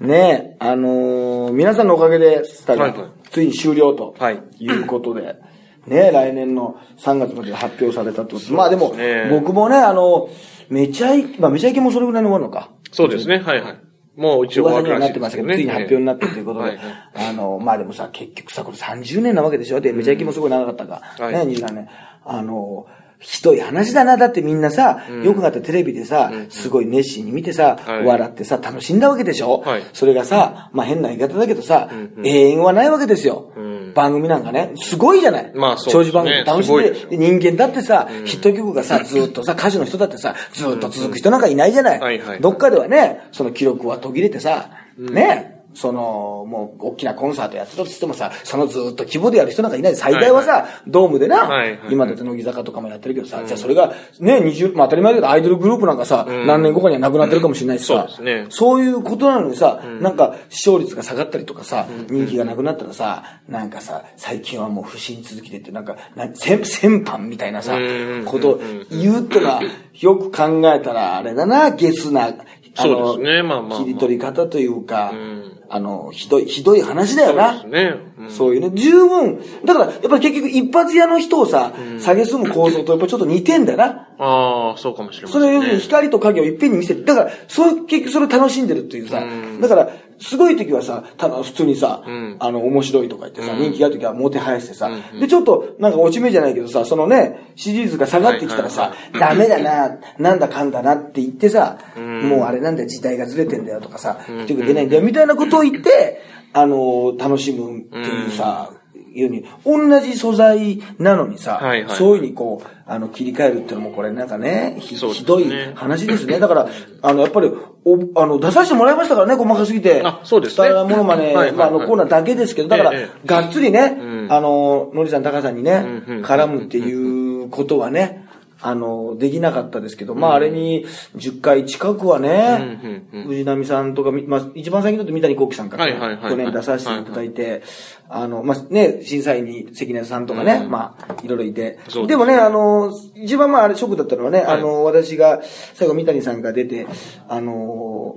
[0.00, 5.36] ね、あのー皆さんのおかげで、スタがはいはいついに終了とはいいうことで、
[5.86, 10.28] ね、来年の3月まで発表されたとでまあでも、ね僕もね、あの、
[10.68, 12.70] めちゃい、まあめちゃイケもそれぐらいに終わるのか。
[12.92, 13.38] そうですね。
[13.38, 13.80] はいはい。
[14.16, 15.08] もう一応終わる噂にはな。
[15.08, 16.86] ってましたけど、ついに発表になってということで、はいはい
[17.30, 21.02] あの、まあでもさ、結局さ、これ30年なわけでしょで、めちゃイケもすごい長かったか。
[21.18, 21.88] はいね、23年。
[22.24, 22.86] あの、
[23.26, 24.18] ひどい話だな。
[24.18, 28.04] だってみんなさ、よくなったテレビでさ、すごい熱心に見てさ、はい。
[28.04, 29.82] 笑ってさ、楽しんだわけでしょ、はい。
[29.94, 31.88] それがさ、まあ変な言い方だけどさ、
[32.22, 33.50] 永遠はないわけですよ。
[33.58, 33.92] ん。
[33.94, 35.52] 番組なんかね、すごいじゃない？
[35.54, 35.92] まあそうね。
[35.92, 42.00] 長寿番組楽しんでで人間だってさ、ヒット曲がさ、 ずっとさ、歌手の人だってさ、ずっと続く人なんかいないじゃない？
[42.00, 42.40] はいはい。
[42.40, 44.68] どっかではね、その記録は途切れてさ、
[44.98, 49.96] ね、その、もう、大きなコンサートやってたとしてもさ、そのずっと規模でやる人なんかいない。
[49.96, 58.46] 最大はさ、ドームでな、はいはい今だって乃木坂とかもやってるけどさ、じゃあそれが、ね、20、まあ当たり前だけど、アイドルグループなんかさ、何年後かにはなくなってるかもしれないしさ、そうですね。
[58.48, 68.60] そういうことなのにさ、なんか視聴率が下がったりとかさ、人気がなくなったらさ、なんかさ、最近はもう不審続きでって、なんか、な先先般みたいなさうん、ことを
[68.90, 69.62] 言うってのは、
[70.00, 72.32] よく考えたらあれだな、ゲスな、
[72.74, 77.52] そうですねまあまあまあ切り取り方というか、んあの、ひどい、ひどい話だよそうな。
[77.54, 77.94] ですね。
[78.18, 79.40] うんそういうね、十分。
[79.64, 84.08] だから、やっぱり結局一発屋の人をさ、下げすむ構造とやっぱちょっと似てんだよな。
[84.18, 85.46] ああ、そうかもしれませんね。
[85.46, 89.22] それ要するに光と影をいっぺんに見せて、だから、そういう、結局それを楽しんでるっていうさ、
[89.60, 92.36] だから、すごい時はさ、ただ普通にさ、ん。
[92.40, 108.70] あの、面白いとか言ってさ、人気がある時はもてはやしてさ、で、ちょっと、なんか落ち目じゃないけどさ、そのね、支持率が下がってきたらさ、ダメだな、なんだかんだなって言ってさ、もうあれなんだよ、時代がずれてんだよとかさ、結局出ないんだよ、みたいなことを言って、あの、楽しむっていうさ、
[109.14, 111.96] いうに、同じ素材なのにさ、はいはい。
[111.96, 115.12] そういうふうにこう、あの、切り替えるっていうのもこれなんかね、ひね。
[115.12, 116.38] ひどい話ですね。
[116.38, 116.68] だから、
[117.02, 117.50] あの、やっぱり、
[117.84, 120.02] お、あの、出させてもらいましたからね、細かすぎて。
[120.04, 120.54] あそうですね。
[120.54, 121.52] スターものまね、はいはいはい。
[121.52, 124.32] まあ、あの、コーナーだけですけど、だから、ええがっつりね、ん。
[124.32, 126.24] あの、のりさん、高さんにね、うんうん。
[126.24, 128.23] 絡むっていうことはね、
[128.66, 130.86] あの、できなかったですけど、まあ、あれに
[131.16, 132.80] 10回近くはね、
[133.12, 133.28] うんうんうん。
[133.28, 136.30] 藤波さんとかみ、まあ、一番最近だと三谷幸喜さんから、はいはいはいはい。
[136.30, 137.62] 去年出させていただいて、
[138.08, 141.72] あの、まあ、ね、審査員に関根さんとかね、まあ、いろいろいて。
[141.72, 142.06] ですね。
[142.06, 145.42] でもね、あの、一番まあ、あれショックだったのはね、あの、私が、
[145.74, 146.86] 最後三谷さんが出て、
[147.28, 148.16] あの、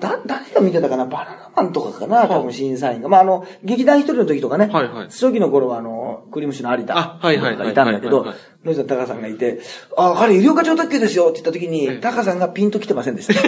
[0.00, 3.08] だ、誰が見てたかなバナナマンとかかな多分審査員が。
[3.08, 4.66] まあ、あの、劇団一人の時とかね。
[4.66, 5.06] はいはい。
[5.06, 6.98] 初期の頃は、あの、クリームシチューの有田。
[6.98, 9.60] あはいはいはいがいたんだけどはいはいはい、野井さん、がいて、
[9.96, 13.34] あ、彼、医療課長特急ですよって言った時に、さんがピンと来てませんでした。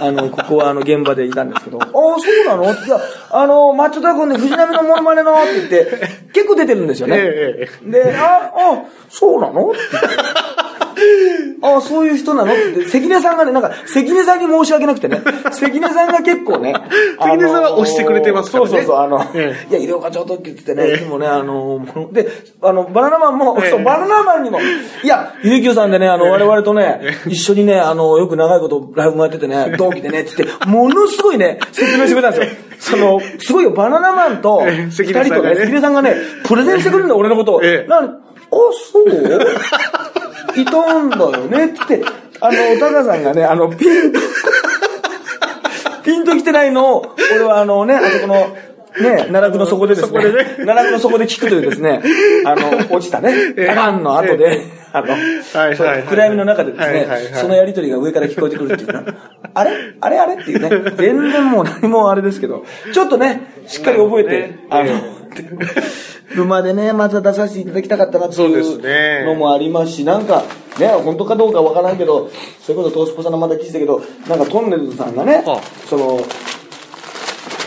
[0.00, 1.98] あの、ここはあの、現場でいたんですけど、ああ、そ
[2.42, 2.64] うなの？
[2.64, 7.16] いや、あの、マッチョタコンで藤波のモノマネのって言って、結構出てるんですよね。
[7.18, 9.70] ええで、あ、あ、そうなの？
[9.70, 10.77] って言って。
[11.62, 12.52] あそういう人なの？
[12.52, 15.20] って関根さんがね、なんか、関根さんに申し訳なくてね、
[15.50, 16.74] 関根さんが結構ね、
[17.18, 18.70] 関根さんは押してくれてますからね。
[18.70, 22.28] そうそうそう、あの、えいや、医療課長特急って言ってね、いつもね、あの、で、
[22.62, 23.70] あの、バナナマンも、ええ。
[23.70, 32.56] そう、バナナマンにも、いや、ゆうきよさんでね、あの、我々とね、一緒にね、あの、よく長いことライブもやっててね、同期でね、って言って、ものすごいね、説明してくれたんですよ。
[32.80, 34.90] その、すごいよ、バナナマンと、ええ。
[34.90, 37.60] 二人とね、関根さんがね、プレゼンしてくれるんだよ、俺のことを。
[38.50, 40.60] そう？
[40.60, 42.02] いたんだよね、つって、
[42.40, 44.18] あの、タカさんがね、あの、ピンと、
[46.02, 48.56] ピンと来てないのを、俺はあのね、あそこの、
[49.02, 52.02] ね、奈落の底でですね、奈落の底で聞くというですね、
[52.44, 55.08] あの、落ちたね、ガランの後で、あの、
[56.08, 59.12] 暗闇の中でですねそのやりとりが上から聞こえてくるっていうね
[59.54, 59.70] あれ？
[60.00, 60.18] あれ？
[60.18, 60.34] あれ？
[60.34, 64.92] っていうね、全然もう何もあれですけど、ちょっとね、しっかり覚えて、ねあの、
[66.34, 69.24] 沼でね、また出させていただきたかったなっていうね。
[69.24, 70.44] のもありますし、なんか、
[70.78, 72.30] ね、本当かどうかわからんけど、
[72.60, 76.20] それこそトースポさんのまた記事だけど、なんかトンネルズさんがねはあ、その、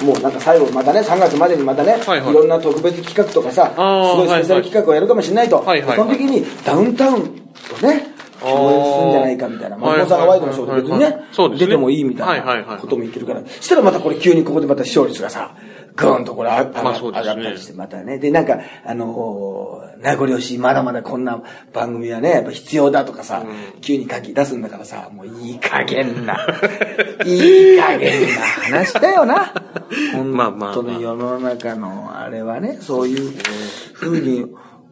[0.04, 2.30] もうなんか最後またね、3月までにまたね、はいはい。
[2.32, 5.58] いろんな特別企画とかさ、すごいスペシャル企画をやるかもしれないと。
[5.58, 5.98] はいはいはい。
[5.98, 8.11] その時にダウンタウンとね、
[8.42, 9.78] 共演するんじゃないかみたいな。
[9.78, 13.42] まあ、はい大阪ワイドのショーで別にね出てもいいみたいないことも言ってるから。
[13.48, 15.56] したらまたこれ急にここでまた視聴率がさ、
[15.96, 18.18] ぐーんとこれあ上が,、上がったりして、またね。
[18.18, 21.42] で、なんか、あのー名残惜しい、まだまだこんな
[21.74, 23.46] 番組はね、やっぱ必要だとかさ、
[23.82, 26.36] 急に書き出すんだからさ、もういい加減な、
[27.24, 29.54] いい加減な話だよな。
[30.26, 33.32] まあまあ本当に世の中のあれはね、そういう
[33.94, 34.46] ふうに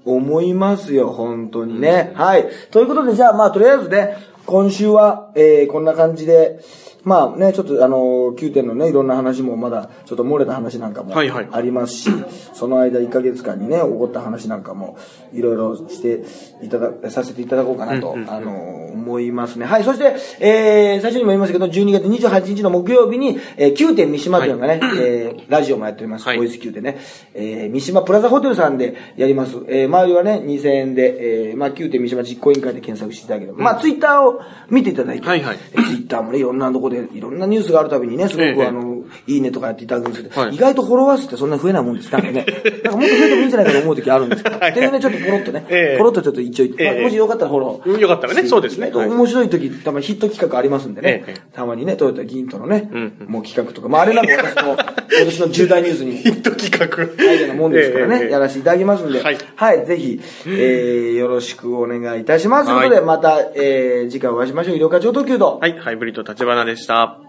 [0.06, 2.12] 思いますよ、本当にね。
[2.16, 2.48] はい。
[2.72, 6.60] ということで、じゃあまあとりあえずね、今週は、えー、こんな感じで、
[7.04, 7.98] まあね、ちょっとあの、
[8.36, 11.48] 9点のね、いろんな話もまだ、ちょっと漏れた話なんかもはいはい。
[11.52, 12.10] ありますし、
[12.54, 14.98] その間1ヶ月間にね、起こった話なんかも、
[15.34, 16.24] いろいろして
[16.62, 19.66] いただ、させていただこうかなと、あの、思いますね。
[19.66, 26.28] はい、そして、えー、最初にも言いましたけど、12月28日の木曜日に、えー、9点三島というのがね、えー、ラジオもやっております。
[26.28, 26.38] はい。
[26.38, 26.98] ボイス9でね、
[27.34, 29.58] えー、三島プラザホテルさんでやります。
[29.68, 35.58] えー、周りはね、2000円で、えー、まあ9点三島実行委員会で検索していただければ、まあツイッターを見ていただいて、はいはい。
[35.58, 42.12] ツイッターもね、いろんなとこで、いろんなニュースがあるたびにね、すごく、ええあの、いいねとかやっていただくんですけど、はい意外とフォロワー数ってそんな増えないもんです。
[42.12, 42.46] なんかね、
[42.84, 48.00] なんかもっと増えてもいいんじゃないかと思う時あるんですけど、っていうね、ちょっとポロッとね、ええポロッとちょっと一応言って、まあええもしよかったらフォロー。
[48.00, 57.00] よかったらねそうですねはい面白い時、たまにヒット企画ありますんでね、ええたまにね、トヨタ銀とのね、うんもう企画とか、まああれなんか私の、今年の重大ニュースにヒット企画。
[57.30, 62.68] アイデアなもんですからね、ええええやらせていただきますんで、はいはい、ぜひ、えー、よろしくお願いいたします。
[62.68, 64.78] ということで、はいまた、えー、次回お会いしましょう。
[64.78, 65.60] 医療課長特急と。
[65.60, 67.29] はい、ハイブリッド立花でした。